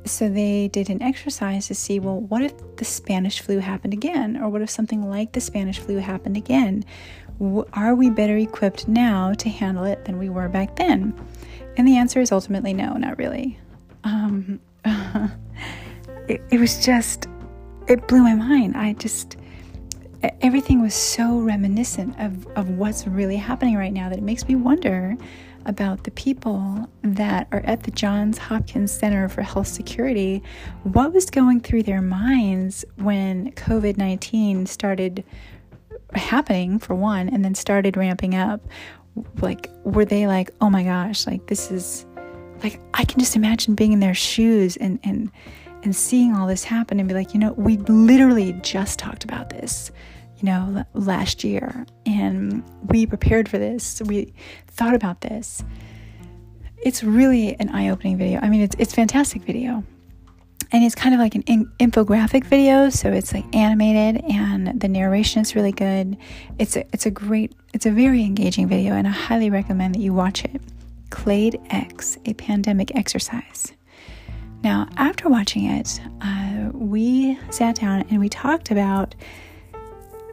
so 0.04 0.28
they 0.28 0.68
did 0.68 0.90
an 0.90 1.02
exercise 1.02 1.68
to 1.68 1.74
see 1.74 2.00
well 2.00 2.20
what 2.20 2.42
if 2.42 2.76
the 2.76 2.84
spanish 2.84 3.40
flu 3.40 3.58
happened 3.58 3.92
again? 3.92 4.36
Or 4.36 4.48
what 4.48 4.62
if 4.62 4.70
something 4.70 5.08
like 5.08 5.32
the 5.32 5.40
spanish 5.40 5.78
flu 5.78 5.96
happened 5.98 6.36
again? 6.36 6.84
Are 7.72 7.94
we 7.94 8.10
better 8.10 8.36
equipped 8.36 8.86
now 8.88 9.32
to 9.34 9.48
handle 9.48 9.84
it 9.84 10.04
than 10.04 10.18
we 10.18 10.28
were 10.28 10.48
back 10.48 10.76
then? 10.76 11.14
And 11.76 11.88
the 11.88 11.96
answer 11.96 12.20
is 12.20 12.32
ultimately 12.32 12.72
no 12.72 12.94
not 12.94 13.18
really. 13.18 13.58
Um, 14.04 14.60
it, 14.84 16.42
it 16.50 16.60
was 16.60 16.84
just 16.84 17.28
it 17.88 18.06
blew 18.08 18.22
my 18.22 18.34
mind. 18.34 18.76
I 18.76 18.92
just 18.94 19.36
everything 20.40 20.80
was 20.80 20.94
so 20.94 21.38
reminiscent 21.40 22.18
of, 22.18 22.46
of 22.56 22.70
what's 22.70 23.06
really 23.06 23.36
happening 23.36 23.76
right 23.76 23.92
now 23.92 24.08
that 24.08 24.18
it 24.18 24.22
makes 24.22 24.46
me 24.46 24.54
wonder 24.54 25.16
about 25.66 26.04
the 26.04 26.10
people 26.10 26.88
that 27.02 27.48
are 27.52 27.60
at 27.64 27.82
the 27.84 27.90
Johns 27.90 28.38
Hopkins 28.38 28.92
Center 28.92 29.28
for 29.28 29.42
Health 29.42 29.68
Security. 29.68 30.42
What 30.82 31.12
was 31.12 31.30
going 31.30 31.60
through 31.60 31.84
their 31.84 32.02
minds 32.02 32.84
when 32.96 33.52
COVID 33.52 33.96
19 33.96 34.66
started 34.66 35.24
happening, 36.14 36.78
for 36.78 36.94
one, 36.94 37.28
and 37.28 37.44
then 37.44 37.54
started 37.54 37.96
ramping 37.96 38.34
up? 38.34 38.66
Like, 39.40 39.70
were 39.84 40.04
they 40.04 40.26
like, 40.26 40.50
oh 40.60 40.70
my 40.70 40.84
gosh, 40.84 41.26
like 41.26 41.46
this 41.46 41.70
is 41.70 42.06
like, 42.62 42.80
I 42.94 43.04
can 43.04 43.18
just 43.18 43.36
imagine 43.36 43.74
being 43.74 43.92
in 43.92 44.00
their 44.00 44.14
shoes 44.14 44.76
and, 44.76 44.98
and, 45.04 45.30
and 45.82 45.94
seeing 45.94 46.34
all 46.34 46.46
this 46.46 46.64
happen 46.64 47.00
and 47.00 47.08
be 47.08 47.14
like, 47.14 47.34
you 47.34 47.40
know, 47.40 47.52
we 47.52 47.76
literally 47.78 48.52
just 48.62 48.98
talked 48.98 49.24
about 49.24 49.50
this, 49.50 49.90
you 50.42 50.46
know, 50.46 50.84
last 50.92 51.44
year 51.44 51.86
and 52.04 52.64
we 52.88 53.06
prepared 53.06 53.48
for 53.48 53.58
this. 53.58 54.02
We 54.04 54.34
thought 54.66 54.94
about 54.94 55.20
this. 55.20 55.62
It's 56.78 57.04
really 57.04 57.54
an 57.60 57.68
eye-opening 57.68 58.18
video. 58.18 58.40
I 58.42 58.48
mean, 58.48 58.60
it's 58.60 58.74
it's 58.78 58.92
fantastic 58.92 59.42
video. 59.42 59.84
And 60.72 60.82
it's 60.82 60.94
kind 60.94 61.14
of 61.14 61.20
like 61.20 61.34
an 61.34 61.42
in- 61.42 61.70
infographic 61.78 62.44
video, 62.44 62.88
so 62.88 63.12
it's 63.12 63.34
like 63.34 63.44
animated 63.54 64.24
and 64.24 64.80
the 64.80 64.88
narration 64.88 65.42
is 65.42 65.54
really 65.54 65.70
good. 65.70 66.16
It's 66.58 66.76
a, 66.76 66.86
it's 66.94 67.04
a 67.04 67.10
great, 67.10 67.54
it's 67.74 67.84
a 67.84 67.90
very 67.90 68.24
engaging 68.24 68.68
video 68.68 68.94
and 68.94 69.06
I 69.06 69.10
highly 69.10 69.50
recommend 69.50 69.94
that 69.94 70.00
you 70.00 70.14
watch 70.14 70.46
it. 70.46 70.62
Clade 71.10 71.60
X, 71.68 72.16
a 72.24 72.32
pandemic 72.32 72.96
exercise. 72.96 73.74
Now, 74.64 74.88
after 74.96 75.28
watching 75.28 75.66
it, 75.66 76.00
uh, 76.22 76.70
we 76.72 77.38
sat 77.50 77.76
down 77.76 78.06
and 78.08 78.18
we 78.18 78.30
talked 78.30 78.70
about 78.70 79.14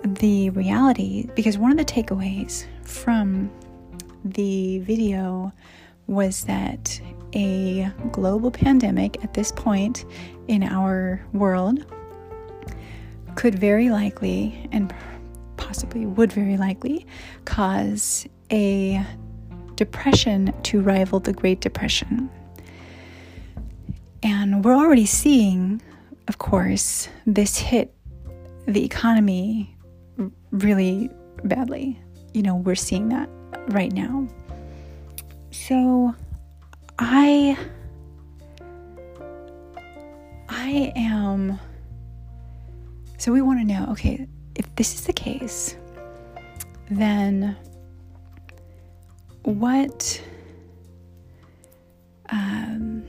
the 0.04 0.50
reality 0.52 1.28
because 1.36 1.58
one 1.58 1.72
of 1.72 1.78
the 1.78 1.86
takeaways 1.86 2.66
from 2.84 3.52
the 4.24 4.80
video 4.80 5.52
was 6.08 6.44
that 6.46 7.00
a 7.34 7.92
global 8.12 8.50
pandemic 8.50 9.24
at 9.24 9.34
this 9.34 9.52
point 9.52 10.06
in 10.48 10.64
our 10.64 11.24
world 11.34 11.86
could 13.36 13.56
very 13.56 13.90
likely 13.90 14.68
and 14.72 14.94
possibly 15.58 16.06
would 16.06 16.32
very 16.34 16.58
likely 16.58 17.06
cause 17.46 18.28
a 18.52 19.06
depression 19.76 20.54
to 20.64 20.82
rival 20.82 21.20
the 21.20 21.32
Great 21.32 21.62
Depression. 21.62 22.30
And 24.24 24.66
we're 24.66 24.76
already 24.76 25.06
seeing, 25.06 25.82
of 26.28 26.38
course, 26.38 27.08
this 27.26 27.58
hit 27.58 27.94
the 28.66 28.84
economy 28.84 29.76
really 30.52 31.10
badly. 31.44 32.00
You 32.34 32.44
know, 32.44 32.56
we're 32.56 32.76
seeing 32.76 33.10
that 33.10 33.30
right 33.70 33.92
now. 33.92 34.28
So 35.52 36.14
I 36.98 37.58
I 40.50 40.92
am 40.96 41.60
so 43.18 43.34
we 43.34 43.42
want 43.42 43.60
to 43.60 43.66
know, 43.66 43.88
okay, 43.92 44.28
if 44.56 44.74
this 44.76 44.96
is 44.96 45.02
the 45.06 45.14
case, 45.14 45.76
then 46.90 47.56
what 49.44 50.22
um, 52.30 53.04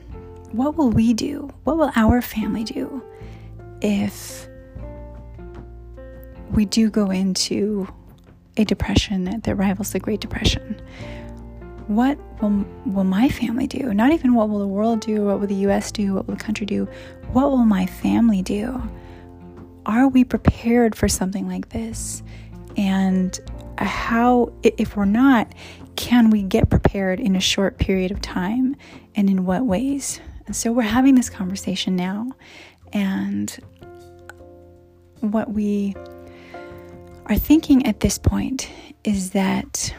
what 0.53 0.77
will 0.77 0.91
we 0.91 1.15
do? 1.15 1.49
What 1.65 1.77
will 1.77 1.93
our 1.95 2.21
family 2.23 2.65
do 2.65 3.03
if 3.83 4.49
we 6.53 6.65
do 6.65 6.91
go 6.91 7.11
into 7.11 7.89
a 8.57 8.65
depression 8.65 9.41
that 9.41 9.55
rivals 9.55 9.93
the 9.93 10.01
Great 10.01 10.21
Depression? 10.21 10.81
What 11.87 12.19
will, 12.41 12.65
will 12.87 13.05
my 13.05 13.29
family 13.29 13.67
do? 13.67 13.93
Not 13.95 14.13
even 14.13 14.35
what 14.35 14.49
will 14.49 14.61
the 14.61 14.67
world 14.67 15.01
do, 15.01 15.27
what 15.27 15.41
will 15.41 15.47
the 15.47 15.67
US 15.67 15.91
do, 15.91 16.15
what 16.15 16.27
will 16.27 16.37
the 16.37 16.43
country 16.43 16.67
do? 16.67 16.89
What 17.33 17.51
will 17.51 17.65
my 17.65 17.87
family 17.87 18.43
do? 18.43 18.81
Are 19.87 20.09
we 20.09 20.25
prepared 20.25 20.95
for 20.95 21.09
something 21.09 21.49
like 21.49 21.71
this? 21.71 22.23
And 22.77 23.39
how, 23.79 24.53
if 24.63 24.97
we're 24.97 25.05
not, 25.05 25.53
can 25.97 26.31
we 26.31 26.43
get 26.43 26.71
prepared 26.71 27.19
in 27.19 27.35
a 27.35 27.41
short 27.41 27.79
period 27.79 28.11
of 28.11 28.21
time 28.21 28.77
and 29.17 29.29
in 29.29 29.45
what 29.45 29.67
ways? 29.67 30.21
And 30.47 30.55
so 30.55 30.73
we're 30.73 30.83
having 30.83 31.15
this 31.15 31.31
conversation 31.31 31.97
now. 31.97 32.31
And 32.93 33.57
what 35.21 35.53
we 35.53 35.95
are 37.31 37.37
thinking 37.37 37.87
at 37.87 38.01
this 38.01 38.19
point 38.19 38.69
is 39.05 39.31
that 39.31 39.95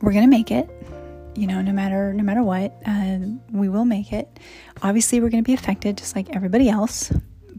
we're 0.00 0.12
going 0.12 0.24
to 0.24 0.36
make 0.36 0.50
it 0.50 0.68
you 1.36 1.46
know 1.46 1.60
no 1.62 1.72
matter 1.72 2.12
no 2.12 2.24
matter 2.24 2.42
what 2.42 2.76
uh, 2.86 3.18
we 3.52 3.68
will 3.68 3.84
make 3.84 4.12
it 4.12 4.40
obviously 4.82 5.20
we're 5.20 5.30
going 5.30 5.42
to 5.44 5.46
be 5.46 5.54
affected 5.54 5.96
just 5.96 6.16
like 6.16 6.34
everybody 6.34 6.68
else 6.68 7.12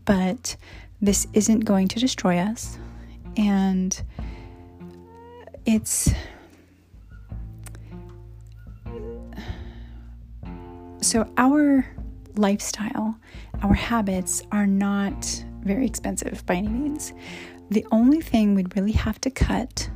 but 0.06 0.58
this 1.02 1.28
isn't 1.34 1.62
going 1.62 1.88
to 1.88 2.00
destroy 2.00 2.38
us 2.38 2.78
and 3.38 4.04
it's 5.66 6.14
So, 11.04 11.28
our 11.36 11.86
lifestyle, 12.36 13.18
our 13.64 13.74
habits 13.74 14.44
are 14.52 14.68
not 14.68 15.44
very 15.64 15.86
expensive 15.86 16.46
by 16.46 16.56
any 16.56 16.68
means. 16.68 17.12
The 17.72 17.88
only 17.90 18.20
thing 18.20 18.54
we'd 18.54 18.76
really 18.76 18.92
have 18.92 19.20
to 19.22 19.30
cut 19.30 19.90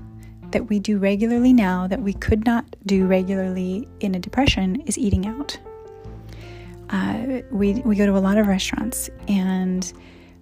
that 0.51 0.69
we 0.69 0.79
do 0.79 0.97
regularly 0.97 1.51
now 1.51 1.87
that 1.87 2.01
we 2.01 2.13
could 2.13 2.45
not 2.45 2.63
do 2.85 3.05
regularly 3.05 3.85
in 3.99 4.15
a 4.15 4.19
depression 4.19 4.79
is 4.85 4.97
eating 4.97 5.27
out. 5.27 5.59
Uh, 6.89 7.41
we, 7.51 7.73
we 7.81 7.97
go 7.97 8.05
to 8.05 8.15
a 8.15 8.19
lot 8.19 8.37
of 8.37 8.47
restaurants 8.47 9.09
and 9.27 9.91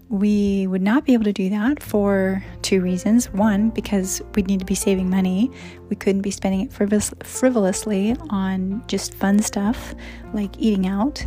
we 0.09 0.67
would 0.67 0.83
not 0.83 1.05
be 1.05 1.13
able 1.13 1.23
to 1.23 1.33
do 1.33 1.49
that 1.49 1.81
for 1.81 2.45
two 2.61 2.81
reasons. 2.81 3.33
One, 3.33 3.71
because 3.71 4.21
we'd 4.35 4.45
need 4.45 4.59
to 4.59 4.65
be 4.65 4.75
saving 4.75 5.09
money. 5.09 5.49
We 5.89 5.95
couldn't 5.95 6.21
be 6.21 6.29
spending 6.29 6.61
it 6.61 6.69
frivol- 6.69 7.25
frivolously 7.25 8.15
on 8.29 8.83
just 8.85 9.15
fun 9.15 9.39
stuff 9.39 9.95
like 10.33 10.51
eating 10.59 10.85
out. 10.85 11.25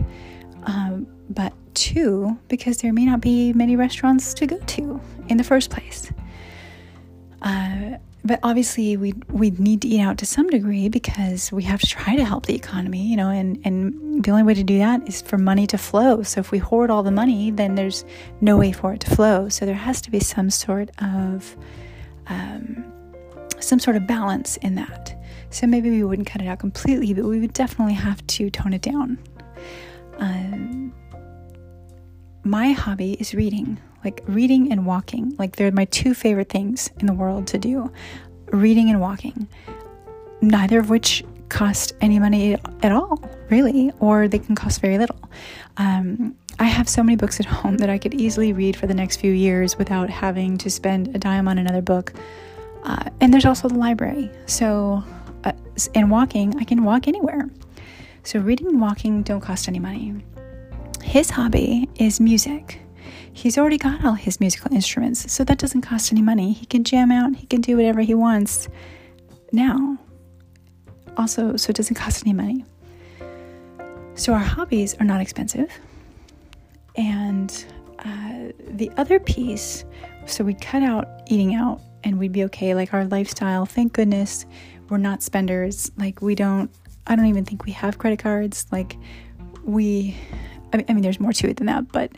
Um, 0.67 1.09
but 1.31 1.53
two, 1.75 2.39
because 2.49 2.79
there 2.79 2.93
may 2.93 3.05
not 3.05 3.21
be 3.21 3.53
many 3.53 3.77
restaurants 3.77 4.35
to 4.35 4.47
go 4.47 4.59
to 4.59 5.01
in 5.29 5.37
the 5.37 5.45
first 5.45 5.71
place. 5.71 6.11
Uh, 7.43 7.99
but 8.25 8.41
obviously 8.43 8.97
we 8.97 9.15
we 9.31 9.51
need 9.51 9.83
to 9.83 9.89
eat 9.89 10.01
out 10.01 10.19
to 10.19 10.27
some 10.27 10.49
degree 10.49 10.89
because 10.89 11.53
we 11.53 11.63
have 11.63 11.81
to 11.81 11.87
try 11.87 12.17
to 12.17 12.25
help 12.25 12.47
the 12.47 12.55
economy, 12.55 13.07
you 13.07 13.17
know, 13.17 13.29
and 13.29 13.61
and 13.65 14.25
the 14.25 14.31
only 14.31 14.43
way 14.43 14.55
to 14.55 14.65
do 14.65 14.79
that 14.79 15.07
is 15.09 15.23
for 15.23 15.39
money 15.39 15.67
to 15.69 15.79
flow. 15.79 16.23
So 16.23 16.41
if 16.41 16.51
we 16.51 16.59
hoard 16.59 16.91
all 16.91 17.03
the 17.03 17.13
money, 17.13 17.53
then 17.53 17.77
there's 17.77 18.05
no 18.41 18.57
way 18.57 18.73
for 18.73 18.93
it 18.95 19.01
to 19.03 19.15
flow. 19.15 19.49
So 19.49 19.65
there 19.65 19.75
has 19.75 20.01
to 20.03 20.11
be 20.11 20.19
some 20.19 20.51
sort 20.51 20.91
of 21.01 21.57
um, 22.27 22.85
some 23.61 23.79
sort 23.79 23.97
of 23.97 24.07
balance 24.07 24.57
in 24.59 24.75
that. 24.75 25.15
So 25.51 25.67
maybe 25.67 25.91
we 25.91 26.03
wouldn't 26.03 26.27
cut 26.27 26.43
it 26.43 26.49
out 26.49 26.59
completely, 26.59 27.15
but 27.15 27.25
we 27.25 27.39
would 27.39 27.53
definitely 27.53 27.95
have 27.95 28.27
to 28.27 28.51
tone 28.51 28.73
it 28.73 28.83
down. 28.83 29.19
Um, 30.19 30.76
my 32.47 32.73
hobby 32.73 33.15
is 33.15 33.35
reading 33.35 33.79
like 34.07 34.23
reading 34.29 34.71
and 34.71 34.87
walking. 34.87 35.35
Like 35.37 35.57
they're 35.57 35.73
my 35.73 35.85
two 35.87 36.15
favorite 36.15 36.49
things 36.49 36.91
in 37.01 37.07
the 37.07 37.13
world 37.13 37.49
to 37.49 37.59
do 37.59 37.93
reading 38.53 38.89
and 38.89 39.01
walking, 39.01 39.49
neither 40.41 40.79
of 40.79 40.89
which 40.89 41.25
cost 41.49 41.93
any 42.01 42.21
money 42.21 42.57
at 42.85 42.93
all, 42.93 43.21
really, 43.51 43.91
or 43.99 44.29
they 44.29 44.39
can 44.39 44.55
cost 44.55 44.81
very 44.81 44.97
little. 44.97 45.19
Um, 45.77 46.37
I 46.61 46.65
have 46.65 46.89
so 46.89 47.03
many 47.03 47.17
books 47.17 47.41
at 47.41 47.47
home 47.47 47.79
that 47.79 47.91
I 47.91 47.99
could 47.99 48.15
easily 48.15 48.53
read 48.53 48.77
for 48.77 48.87
the 48.87 48.95
next 48.95 49.17
few 49.17 49.33
years 49.33 49.77
without 49.77 50.09
having 50.09 50.57
to 50.59 50.71
spend 50.71 51.15
a 51.17 51.19
dime 51.19 51.49
on 51.49 51.59
another 51.59 51.83
book. 51.83 52.13
Uh, 52.85 53.11
and 53.21 53.33
there's 53.35 53.45
also 53.45 53.69
the 53.69 53.75
library. 53.75 54.31
So, 54.47 55.03
uh, 55.43 55.53
and 55.97 56.13
walking, 56.13 56.57
I 56.61 56.65
can 56.65 56.85
walk 56.85 57.09
anywhere. 57.09 57.51
So, 58.23 58.39
reading 58.39 58.69
and 58.69 58.81
walking 58.81 59.25
don't 59.25 59.41
cost 59.41 59.67
any 59.67 59.81
money. 59.81 60.15
His 61.17 61.31
hobby 61.31 61.89
is 61.95 62.21
music 62.21 62.79
he's 63.33 63.57
already 63.57 63.79
got 63.79 64.05
all 64.05 64.13
his 64.13 64.39
musical 64.39 64.71
instruments, 64.75 65.33
so 65.33 65.45
that 65.45 65.57
doesn't 65.57 65.81
cost 65.81 66.13
any 66.13 66.21
money. 66.21 66.53
He 66.53 66.67
can 66.67 66.85
jam 66.85 67.11
out, 67.11 67.35
he 67.37 67.47
can 67.47 67.63
do 67.63 67.77
whatever 67.77 68.03
he 68.03 68.13
wants 68.13 68.69
now. 69.51 69.97
Also, 71.17 71.57
so 71.57 71.71
it 71.71 71.77
doesn't 71.77 71.97
cost 71.97 72.27
any 72.27 72.35
money. 72.35 72.67
So 74.15 74.35
our 74.35 74.41
hobbies 74.41 74.95
are 75.01 75.07
not 75.07 75.23
expensive. 75.23 75.73
And 76.97 77.65
uh, 78.01 78.53
the 78.73 78.91
other 78.99 79.19
piece, 79.19 79.87
so 80.27 80.45
we 80.45 80.53
cut 80.53 80.83
out 80.83 81.09
eating 81.29 81.55
out 81.55 81.81
and 82.05 82.19
we'd 82.19 82.33
be 82.33 82.45
okay. 82.45 82.75
Like 82.75 82.93
our 82.93 83.07
lifestyle, 83.07 83.65
thank 83.65 83.95
goodness, 83.95 84.45
we're 84.91 84.99
not 84.99 85.23
spenders. 85.23 85.91
Like 85.97 86.21
we 86.21 86.35
don't, 86.35 86.71
I 87.07 87.17
don't 87.17 87.25
even 87.25 87.47
think 87.47 87.65
we 87.65 87.73
have 87.73 87.97
credit 87.97 88.19
cards. 88.19 88.67
Like 88.71 88.99
we, 89.65 90.15
I 90.77 90.79
mean, 90.79 90.87
I 90.89 90.93
mean 90.93 91.03
there's 91.03 91.21
more 91.21 91.33
to 91.33 91.49
it 91.49 91.57
than 91.57 91.67
that, 91.67 91.91
but 91.91 92.13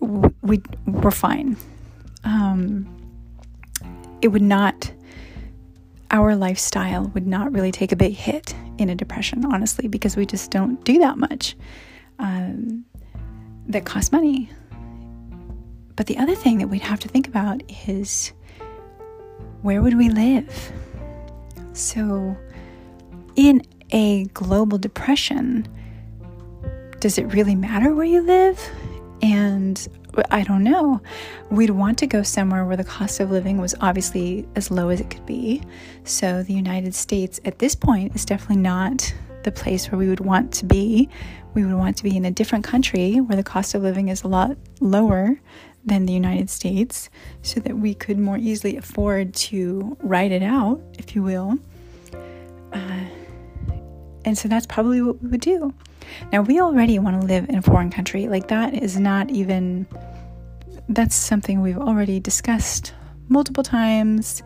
we 0.00 0.62
we're 0.86 1.10
fine. 1.10 1.56
Um, 2.24 2.86
it 4.22 4.28
would 4.28 4.42
not 4.42 4.92
our 6.10 6.34
lifestyle 6.34 7.08
would 7.14 7.26
not 7.26 7.52
really 7.52 7.70
take 7.70 7.92
a 7.92 7.96
big 7.96 8.14
hit 8.14 8.54
in 8.78 8.88
a 8.88 8.94
depression, 8.94 9.44
honestly, 9.44 9.86
because 9.86 10.16
we 10.16 10.26
just 10.26 10.50
don't 10.50 10.82
do 10.84 10.98
that 10.98 11.18
much 11.18 11.56
um, 12.18 12.84
that 13.68 13.84
costs 13.84 14.10
money. 14.10 14.50
But 15.94 16.06
the 16.06 16.18
other 16.18 16.34
thing 16.34 16.58
that 16.58 16.68
we'd 16.68 16.82
have 16.82 16.98
to 17.00 17.08
think 17.08 17.28
about 17.28 17.62
is 17.86 18.32
where 19.62 19.82
would 19.82 19.96
we 19.96 20.08
live? 20.08 20.72
So, 21.74 22.36
in 23.36 23.62
a 23.92 24.24
global 24.26 24.78
depression, 24.78 25.68
does 27.00 27.18
it 27.18 27.24
really 27.32 27.54
matter 27.54 27.94
where 27.94 28.04
you 28.04 28.22
live? 28.22 28.60
And 29.22 29.88
I 30.30 30.42
don't 30.42 30.62
know. 30.62 31.00
We'd 31.50 31.70
want 31.70 31.98
to 31.98 32.06
go 32.06 32.22
somewhere 32.22 32.64
where 32.64 32.76
the 32.76 32.84
cost 32.84 33.20
of 33.20 33.30
living 33.30 33.58
was 33.58 33.74
obviously 33.80 34.46
as 34.54 34.70
low 34.70 34.88
as 34.90 35.00
it 35.00 35.10
could 35.10 35.24
be. 35.26 35.62
So, 36.04 36.42
the 36.42 36.52
United 36.52 36.94
States 36.94 37.40
at 37.44 37.58
this 37.58 37.74
point 37.74 38.14
is 38.14 38.24
definitely 38.24 38.62
not 38.62 39.14
the 39.44 39.52
place 39.52 39.90
where 39.90 39.98
we 39.98 40.08
would 40.08 40.20
want 40.20 40.52
to 40.54 40.66
be. 40.66 41.08
We 41.54 41.64
would 41.64 41.74
want 41.74 41.96
to 41.98 42.04
be 42.04 42.16
in 42.16 42.24
a 42.24 42.30
different 42.30 42.64
country 42.64 43.20
where 43.20 43.36
the 43.36 43.42
cost 43.42 43.74
of 43.74 43.82
living 43.82 44.08
is 44.08 44.22
a 44.22 44.28
lot 44.28 44.56
lower 44.80 45.40
than 45.84 46.06
the 46.06 46.12
United 46.12 46.50
States 46.50 47.08
so 47.42 47.60
that 47.60 47.78
we 47.78 47.94
could 47.94 48.18
more 48.18 48.36
easily 48.36 48.76
afford 48.76 49.32
to 49.34 49.96
ride 50.00 50.32
it 50.32 50.42
out, 50.42 50.80
if 50.98 51.14
you 51.14 51.22
will. 51.22 51.58
Uh, 52.72 53.04
and 54.24 54.36
so 54.36 54.48
that's 54.48 54.66
probably 54.66 55.00
what 55.00 55.22
we 55.22 55.28
would 55.30 55.40
do. 55.40 55.72
Now, 56.32 56.42
we 56.42 56.60
already 56.60 56.98
want 56.98 57.20
to 57.20 57.26
live 57.26 57.48
in 57.48 57.56
a 57.56 57.62
foreign 57.62 57.90
country. 57.90 58.28
Like, 58.28 58.48
that 58.48 58.74
is 58.74 58.98
not 58.98 59.30
even, 59.30 59.86
that's 60.88 61.14
something 61.14 61.60
we've 61.60 61.78
already 61.78 62.20
discussed 62.20 62.92
multiple 63.28 63.62
times 63.62 64.42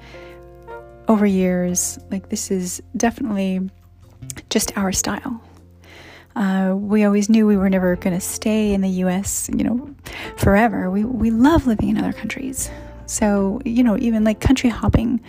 over 1.08 1.26
years. 1.26 1.98
Like, 2.10 2.28
this 2.28 2.50
is 2.50 2.82
definitely 2.96 3.68
just 4.50 4.76
our 4.76 4.92
style. 4.92 5.40
Uh, 6.36 6.74
we 6.76 7.04
always 7.04 7.28
knew 7.28 7.46
we 7.46 7.56
were 7.56 7.70
never 7.70 7.94
going 7.96 8.14
to 8.14 8.20
stay 8.20 8.72
in 8.72 8.80
the 8.80 8.88
US, 8.88 9.48
you 9.56 9.62
know, 9.62 9.94
forever. 10.36 10.90
We, 10.90 11.04
we 11.04 11.30
love 11.30 11.66
living 11.66 11.90
in 11.90 11.98
other 11.98 12.12
countries. 12.12 12.70
So, 13.06 13.60
you 13.64 13.84
know, 13.84 13.96
even 13.98 14.24
like 14.24 14.40
country 14.40 14.70
hopping 14.70 15.20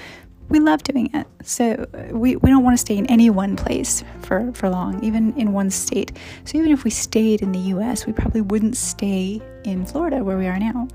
we 0.49 0.59
love 0.59 0.83
doing 0.83 1.09
it. 1.13 1.27
So 1.43 1.87
uh, 1.93 2.15
we, 2.15 2.35
we 2.35 2.49
don't 2.49 2.63
want 2.63 2.75
to 2.75 2.81
stay 2.81 2.97
in 2.97 3.05
any 3.07 3.29
one 3.29 3.55
place 3.55 4.03
for, 4.21 4.51
for 4.53 4.69
long, 4.69 5.03
even 5.03 5.33
in 5.37 5.53
one 5.53 5.69
state. 5.69 6.11
So 6.45 6.57
even 6.57 6.71
if 6.71 6.83
we 6.83 6.91
stayed 6.91 7.41
in 7.41 7.51
the 7.51 7.59
US, 7.59 8.05
we 8.05 8.13
probably 8.13 8.41
wouldn't 8.41 8.77
stay 8.77 9.41
in 9.63 9.85
Florida 9.85 10.23
where 10.23 10.37
we 10.37 10.47
are 10.47 10.59
now. 10.59 10.87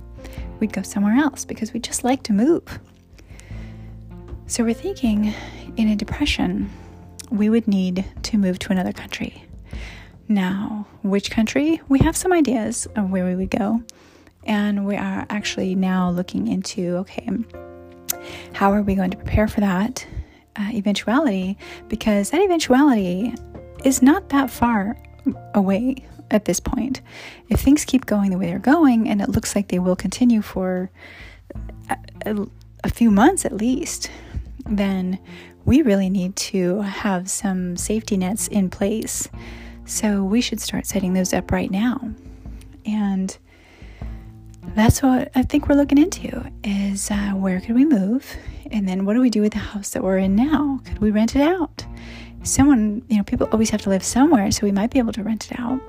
We'd 0.60 0.72
go 0.72 0.82
somewhere 0.82 1.16
else 1.16 1.44
because 1.44 1.72
we 1.72 1.80
just 1.80 2.04
like 2.04 2.22
to 2.24 2.32
move. 2.32 2.78
So 4.46 4.64
we're 4.64 4.74
thinking 4.74 5.32
in 5.76 5.88
a 5.88 5.96
depression, 5.96 6.70
we 7.30 7.48
would 7.48 7.68
need 7.68 8.04
to 8.24 8.38
move 8.38 8.58
to 8.60 8.72
another 8.72 8.92
country. 8.92 9.44
Now, 10.28 10.86
which 11.02 11.30
country? 11.30 11.80
We 11.88 12.00
have 12.00 12.16
some 12.16 12.32
ideas 12.32 12.86
of 12.96 13.10
where 13.10 13.24
we 13.24 13.34
would 13.34 13.50
go. 13.50 13.82
And 14.44 14.86
we 14.86 14.96
are 14.96 15.26
actually 15.28 15.74
now 15.74 16.10
looking 16.10 16.48
into 16.48 16.96
okay, 16.98 17.28
how 18.52 18.72
are 18.72 18.82
we 18.82 18.94
going 18.94 19.10
to 19.10 19.16
prepare 19.16 19.48
for 19.48 19.60
that 19.60 20.06
uh, 20.56 20.70
eventuality? 20.72 21.56
Because 21.88 22.30
that 22.30 22.40
eventuality 22.40 23.34
is 23.84 24.02
not 24.02 24.28
that 24.30 24.50
far 24.50 24.96
away 25.54 25.96
at 26.30 26.44
this 26.44 26.60
point. 26.60 27.00
If 27.48 27.60
things 27.60 27.84
keep 27.84 28.06
going 28.06 28.30
the 28.30 28.38
way 28.38 28.46
they're 28.46 28.58
going, 28.58 29.08
and 29.08 29.20
it 29.20 29.28
looks 29.28 29.56
like 29.56 29.68
they 29.68 29.78
will 29.78 29.96
continue 29.96 30.42
for 30.42 30.90
a, 31.88 31.96
a, 32.26 32.46
a 32.84 32.90
few 32.90 33.10
months 33.10 33.44
at 33.44 33.52
least, 33.56 34.10
then 34.66 35.18
we 35.64 35.82
really 35.82 36.08
need 36.08 36.36
to 36.36 36.80
have 36.80 37.28
some 37.28 37.76
safety 37.76 38.16
nets 38.16 38.48
in 38.48 38.70
place. 38.70 39.28
So 39.84 40.24
we 40.24 40.40
should 40.40 40.60
start 40.60 40.86
setting 40.86 41.14
those 41.14 41.32
up 41.32 41.50
right 41.50 41.70
now. 41.70 42.10
And 42.86 43.36
that's 44.74 45.02
what 45.02 45.30
I 45.34 45.42
think 45.42 45.68
we're 45.68 45.74
looking 45.74 45.98
into 45.98 46.50
is 46.64 47.10
uh, 47.10 47.32
where 47.32 47.60
could 47.60 47.74
we 47.74 47.84
move? 47.84 48.36
And 48.70 48.88
then 48.88 49.04
what 49.04 49.14
do 49.14 49.20
we 49.20 49.30
do 49.30 49.40
with 49.40 49.52
the 49.52 49.58
house 49.58 49.90
that 49.90 50.02
we're 50.02 50.18
in 50.18 50.36
now? 50.36 50.80
Could 50.84 50.98
we 50.98 51.10
rent 51.10 51.34
it 51.34 51.42
out? 51.42 51.84
Someone, 52.42 53.02
you 53.08 53.16
know, 53.18 53.24
people 53.24 53.48
always 53.52 53.70
have 53.70 53.82
to 53.82 53.90
live 53.90 54.04
somewhere, 54.04 54.50
so 54.50 54.60
we 54.62 54.72
might 54.72 54.90
be 54.90 54.98
able 54.98 55.12
to 55.12 55.22
rent 55.22 55.50
it 55.50 55.58
out. 55.58 55.80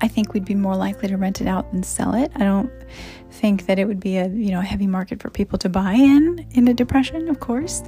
I 0.00 0.08
think 0.08 0.34
we'd 0.34 0.44
be 0.44 0.54
more 0.54 0.76
likely 0.76 1.08
to 1.08 1.16
rent 1.16 1.40
it 1.40 1.46
out 1.46 1.70
than 1.72 1.82
sell 1.82 2.14
it. 2.14 2.30
I 2.34 2.40
don't 2.40 2.70
think 3.30 3.66
that 3.66 3.78
it 3.78 3.86
would 3.86 4.00
be 4.00 4.16
a 4.16 4.28
you 4.28 4.50
know 4.50 4.60
heavy 4.60 4.86
market 4.86 5.20
for 5.20 5.30
people 5.30 5.58
to 5.58 5.68
buy 5.68 5.94
in 5.94 6.46
in 6.52 6.68
a 6.68 6.74
depression, 6.74 7.28
of 7.28 7.40
course. 7.40 7.82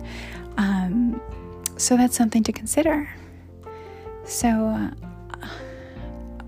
Um, 0.57 1.20
so 1.76 1.96
that's 1.96 2.16
something 2.16 2.42
to 2.44 2.52
consider. 2.52 3.09
So 4.24 4.90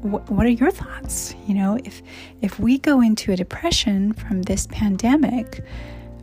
uh, 0.04 0.06
what 0.28 0.46
are 0.46 0.50
your 0.50 0.70
thoughts? 0.70 1.34
You 1.46 1.54
know, 1.54 1.78
if 1.84 2.02
if 2.40 2.58
we 2.58 2.78
go 2.78 3.00
into 3.00 3.32
a 3.32 3.36
depression 3.36 4.12
from 4.12 4.42
this 4.42 4.66
pandemic, 4.66 5.64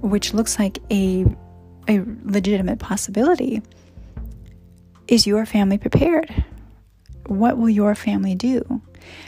which 0.01 0.33
looks 0.33 0.59
like 0.59 0.79
a 0.91 1.25
a 1.87 2.03
legitimate 2.23 2.79
possibility, 2.79 3.61
is 5.07 5.27
your 5.27 5.45
family 5.45 5.77
prepared? 5.77 6.43
What 7.27 7.57
will 7.57 7.69
your 7.69 7.95
family 7.95 8.35
do? 8.35 8.81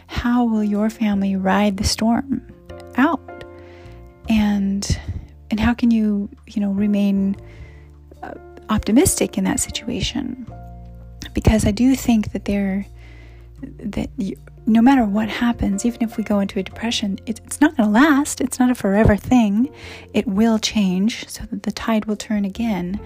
How 0.07 0.45
will 0.45 0.63
your 0.63 0.89
family 0.89 1.35
ride 1.35 1.77
the 1.77 1.83
storm 1.83 2.47
out? 2.95 3.43
And 4.29 4.99
and 5.49 5.59
how 5.59 5.73
can 5.73 5.91
you, 5.91 6.29
you 6.47 6.61
know, 6.61 6.71
remain 6.71 7.35
uh, 8.21 8.33
optimistic 8.69 9.37
in 9.37 9.43
that 9.45 9.59
situation? 9.59 10.45
Because 11.33 11.65
I 11.65 11.71
do 11.71 11.95
think 11.95 12.31
that 12.33 12.45
there 12.45 12.85
that 13.61 14.09
you, 14.17 14.35
no 14.65 14.81
matter 14.81 15.05
what 15.05 15.29
happens, 15.29 15.85
even 15.85 16.03
if 16.03 16.17
we 16.17 16.23
go 16.23 16.39
into 16.39 16.59
a 16.59 16.63
depression, 16.63 17.19
it, 17.25 17.39
it's 17.45 17.61
not 17.61 17.75
going 17.77 17.87
to 17.87 17.91
last. 17.91 18.41
It's 18.41 18.59
not 18.59 18.69
a 18.69 18.75
forever 18.75 19.15
thing. 19.15 19.73
It 20.13 20.27
will 20.27 20.59
change 20.59 21.27
so 21.29 21.43
that 21.45 21.63
the 21.63 21.71
tide 21.71 22.05
will 22.05 22.17
turn 22.17 22.45
again. 22.45 22.99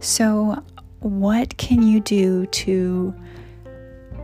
So, 0.00 0.62
what 1.00 1.56
can 1.56 1.82
you 1.82 2.00
do 2.00 2.46
to 2.46 3.14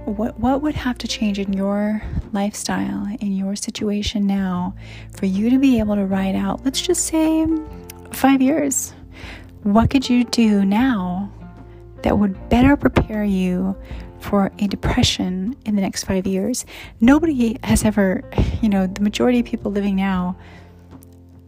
what 0.04 0.38
what 0.38 0.60
would 0.60 0.74
have 0.74 0.98
to 0.98 1.08
change 1.08 1.38
in 1.38 1.52
your 1.52 2.02
lifestyle 2.32 3.06
in 3.20 3.32
your 3.32 3.56
situation 3.56 4.26
now 4.26 4.74
for 5.16 5.26
you 5.26 5.48
to 5.48 5.58
be 5.58 5.78
able 5.78 5.94
to 5.94 6.04
ride 6.04 6.34
out 6.34 6.62
let's 6.64 6.82
just 6.82 7.06
say 7.06 7.46
5 8.12 8.42
years 8.42 8.92
what 9.62 9.88
could 9.88 10.08
you 10.08 10.24
do 10.24 10.64
now 10.64 11.32
that 12.02 12.18
would 12.18 12.50
better 12.50 12.76
prepare 12.76 13.24
you 13.24 13.74
for 14.24 14.50
a 14.58 14.66
depression 14.66 15.54
in 15.66 15.76
the 15.76 15.82
next 15.82 16.04
five 16.04 16.26
years. 16.26 16.64
Nobody 17.00 17.58
has 17.62 17.84
ever, 17.84 18.24
you 18.62 18.68
know, 18.68 18.86
the 18.86 19.02
majority 19.02 19.40
of 19.40 19.46
people 19.46 19.70
living 19.70 19.96
now 19.96 20.36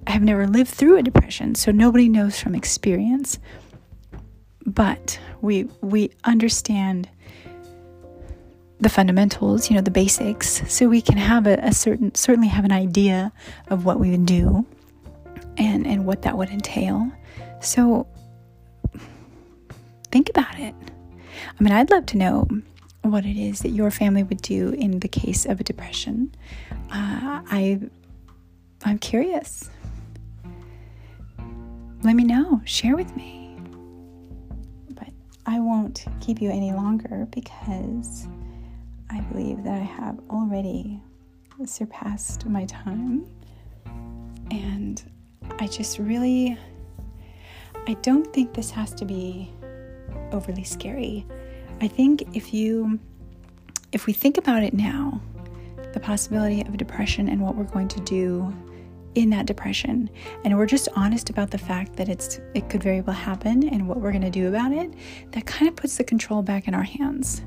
have 0.07 0.23
never 0.23 0.47
lived 0.47 0.71
through 0.71 0.99
a 0.99 1.03
depression, 1.03 1.55
so 1.55 1.73
nobody 1.73 2.09
knows 2.09 2.39
from 2.39 2.55
experience. 2.55 3.39
But 4.65 5.19
we 5.41 5.65
we 5.81 6.11
understand 6.25 7.09
the 8.79 8.89
fundamentals, 8.91 9.71
you 9.71 9.77
know, 9.77 9.83
the 9.83 9.91
basics, 9.91 10.63
so 10.73 10.87
we 10.87 11.01
can 11.01 11.17
have 11.17 11.47
a, 11.47 11.55
a 11.63 11.73
certain 11.73 12.15
certainly 12.15 12.49
have 12.49 12.65
an 12.65 12.73
idea 12.73 13.33
of 13.69 13.85
what 13.85 13.99
we 13.99 14.11
would 14.11 14.27
do 14.27 14.67
and 15.57 15.87
and 15.87 16.05
what 16.05 16.23
that 16.23 16.37
would 16.37 16.51
entail. 16.51 17.11
So 17.61 18.07
think 20.11 20.29
about 20.29 20.59
it. 20.59 20.75
I 21.59 21.63
mean, 21.63 21.73
I'd 21.73 21.91
love 21.91 22.07
to 22.07 22.17
know 22.17 22.49
what 23.03 23.25
it 23.25 23.37
is 23.37 23.61
that 23.61 23.71
your 23.71 23.91
family 23.91 24.23
would 24.23 24.43
do 24.43 24.71
in 24.71 25.01
the 25.01 25.09
case 25.09 25.47
of 25.47 25.61
a 25.61 25.65
depression. 25.65 26.35
Uh, 26.91 27.43
I, 27.51 27.81
I'm 28.85 28.99
curious. 28.99 29.71
Let 32.03 32.15
me 32.15 32.25
know. 32.25 32.61
Share 32.65 32.97
with 32.97 33.15
me. 33.17 33.57
But 34.91 35.09
I 35.47 35.61
won't 35.61 36.05
keep 36.21 36.41
you 36.41 36.51
any 36.51 36.73
longer 36.73 37.27
because 37.31 38.29
I 39.11 39.21
believe 39.21 39.63
that 39.65 39.75
I 39.75 39.85
have 39.85 40.19
already 40.31 41.01
surpassed 41.65 42.47
my 42.47 42.65
time. 42.67 43.27
And 44.51 45.03
I 45.59 45.67
just 45.67 45.99
really, 45.99 46.59
I 47.87 47.95
don't 48.03 48.33
think 48.33 48.55
this 48.55 48.71
has 48.71 48.93
to 48.95 49.05
be 49.05 49.51
overly 50.33 50.65
scary. 50.65 51.27
I 51.81 51.89
think 51.89 52.25
if 52.35 52.53
you 52.53 52.99
if 53.93 54.07
we 54.07 54.13
think 54.13 54.37
about 54.37 54.63
it 54.63 54.75
now, 54.75 55.21
the 55.93 56.01
possibility 56.01 56.61
of 56.63 56.77
depression 56.77 57.29
and 57.29 57.41
what 57.41 57.57
we're 57.57 57.65
going 57.65 57.89
to 57.89 58.01
do 58.01 58.55
in 59.15 59.31
that 59.31 59.47
depression 59.47 60.11
and 60.45 60.59
we're 60.59 60.67
just 60.67 60.91
honest 60.95 61.31
about 61.31 61.51
the 61.51 61.57
fact 61.57 61.97
that 61.97 62.07
it's 62.07 62.39
it 62.53 62.69
could 62.69 62.83
very 62.83 63.01
well 63.01 63.17
happen 63.17 63.67
and 63.71 63.89
what 63.89 63.99
we're 63.99 64.11
going 64.11 64.21
to 64.21 64.29
do 64.29 64.47
about 64.47 64.73
it 64.73 64.93
that 65.31 65.47
kind 65.47 65.67
of 65.67 65.75
puts 65.75 65.97
the 65.97 66.05
control 66.05 66.43
back 66.43 66.69
in 66.69 66.75
our 66.75 66.83
hands 66.83 67.41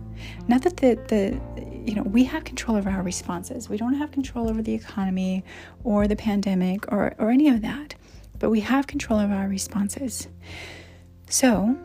not 0.48 0.64
that 0.64 0.78
the 0.78 0.96
the 1.10 1.40
you 1.88 1.94
know 1.94 2.02
we 2.02 2.24
have 2.24 2.44
control 2.44 2.76
over 2.76 2.90
our 2.90 3.04
responses 3.04 3.70
we 3.70 3.78
don't 3.78 3.94
have 3.94 4.10
control 4.10 4.50
over 4.50 4.64
the 4.64 4.74
economy 4.74 5.44
or 5.84 6.08
the 6.08 6.16
pandemic 6.16 6.92
or 6.92 7.14
or 7.20 7.30
any 7.30 7.48
of 7.48 7.62
that 7.62 7.94
but 8.40 8.50
we 8.50 8.62
have 8.62 8.88
control 8.88 9.20
of 9.20 9.32
our 9.32 9.48
responses. 9.48 10.28
So, 11.30 11.78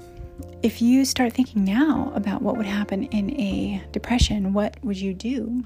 if 0.63 0.81
you 0.81 1.05
start 1.05 1.33
thinking 1.33 1.65
now 1.65 2.11
about 2.15 2.43
what 2.43 2.57
would 2.57 2.67
happen 2.67 3.05
in 3.05 3.39
a 3.39 3.83
depression, 3.93 4.53
what 4.53 4.77
would 4.83 4.99
you 4.99 5.15
do? 5.15 5.65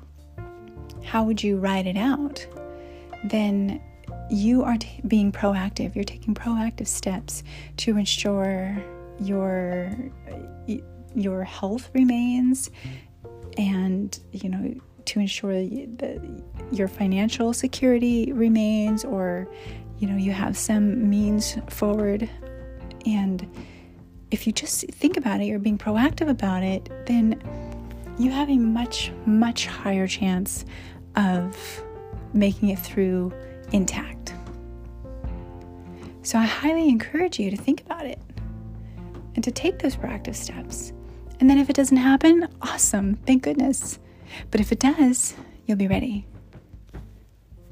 How 1.04 1.24
would 1.24 1.42
you 1.42 1.56
ride 1.56 1.86
it 1.86 1.96
out? 1.96 2.46
Then 3.24 3.80
you 4.30 4.62
are 4.62 4.76
t- 4.76 5.00
being 5.06 5.32
proactive. 5.32 5.94
You're 5.94 6.04
taking 6.04 6.34
proactive 6.34 6.86
steps 6.86 7.42
to 7.78 7.96
ensure 7.96 8.76
your 9.20 9.92
your 11.14 11.42
health 11.42 11.90
remains 11.94 12.70
and 13.56 14.20
you 14.30 14.48
know 14.48 14.74
to 15.04 15.20
ensure 15.20 15.54
that 15.54 16.42
your 16.70 16.86
financial 16.86 17.52
security 17.52 18.32
remains 18.32 19.04
or 19.04 19.48
you 19.98 20.06
know 20.06 20.16
you 20.16 20.30
have 20.32 20.56
some 20.56 21.08
means 21.08 21.56
forward 21.68 22.28
and 23.06 23.48
if 24.30 24.46
you 24.46 24.52
just 24.52 24.86
think 24.88 25.16
about 25.16 25.40
it 25.40 25.44
you're 25.44 25.58
being 25.58 25.78
proactive 25.78 26.28
about 26.28 26.62
it 26.62 26.88
then 27.06 27.40
you 28.18 28.30
have 28.30 28.50
a 28.50 28.56
much 28.56 29.12
much 29.26 29.66
higher 29.66 30.06
chance 30.06 30.64
of 31.16 31.56
making 32.32 32.68
it 32.68 32.78
through 32.78 33.32
intact. 33.72 34.34
So 36.22 36.38
i 36.38 36.44
highly 36.44 36.88
encourage 36.88 37.38
you 37.38 37.50
to 37.50 37.56
think 37.56 37.80
about 37.82 38.04
it 38.04 38.20
and 39.34 39.44
to 39.44 39.50
take 39.50 39.78
those 39.78 39.96
proactive 39.96 40.34
steps. 40.34 40.92
And 41.40 41.48
then 41.48 41.58
if 41.58 41.70
it 41.70 41.76
doesn't 41.76 41.96
happen 41.96 42.48
awesome 42.60 43.14
thank 43.26 43.44
goodness. 43.44 43.98
But 44.50 44.60
if 44.60 44.72
it 44.72 44.80
does 44.80 45.34
you'll 45.66 45.78
be 45.78 45.88
ready. 45.88 46.26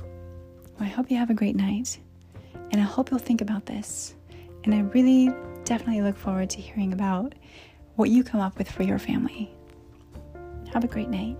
Well, 0.00 0.80
i 0.80 0.84
hope 0.86 1.10
you 1.10 1.16
have 1.16 1.30
a 1.30 1.34
great 1.34 1.56
night 1.56 1.98
and 2.70 2.80
I 2.80 2.84
hope 2.84 3.10
you'll 3.10 3.18
think 3.18 3.40
about 3.40 3.66
this. 3.66 4.14
And 4.64 4.74
I 4.74 4.80
really 4.80 5.32
definitely 5.66 6.00
look 6.00 6.16
forward 6.16 6.48
to 6.50 6.60
hearing 6.60 6.92
about 6.92 7.34
what 7.96 8.08
you 8.08 8.22
come 8.22 8.40
up 8.40 8.56
with 8.56 8.70
for 8.70 8.84
your 8.84 8.98
family. 8.98 9.50
Have 10.72 10.84
a 10.84 10.88
great 10.88 11.08
night. 11.08 11.36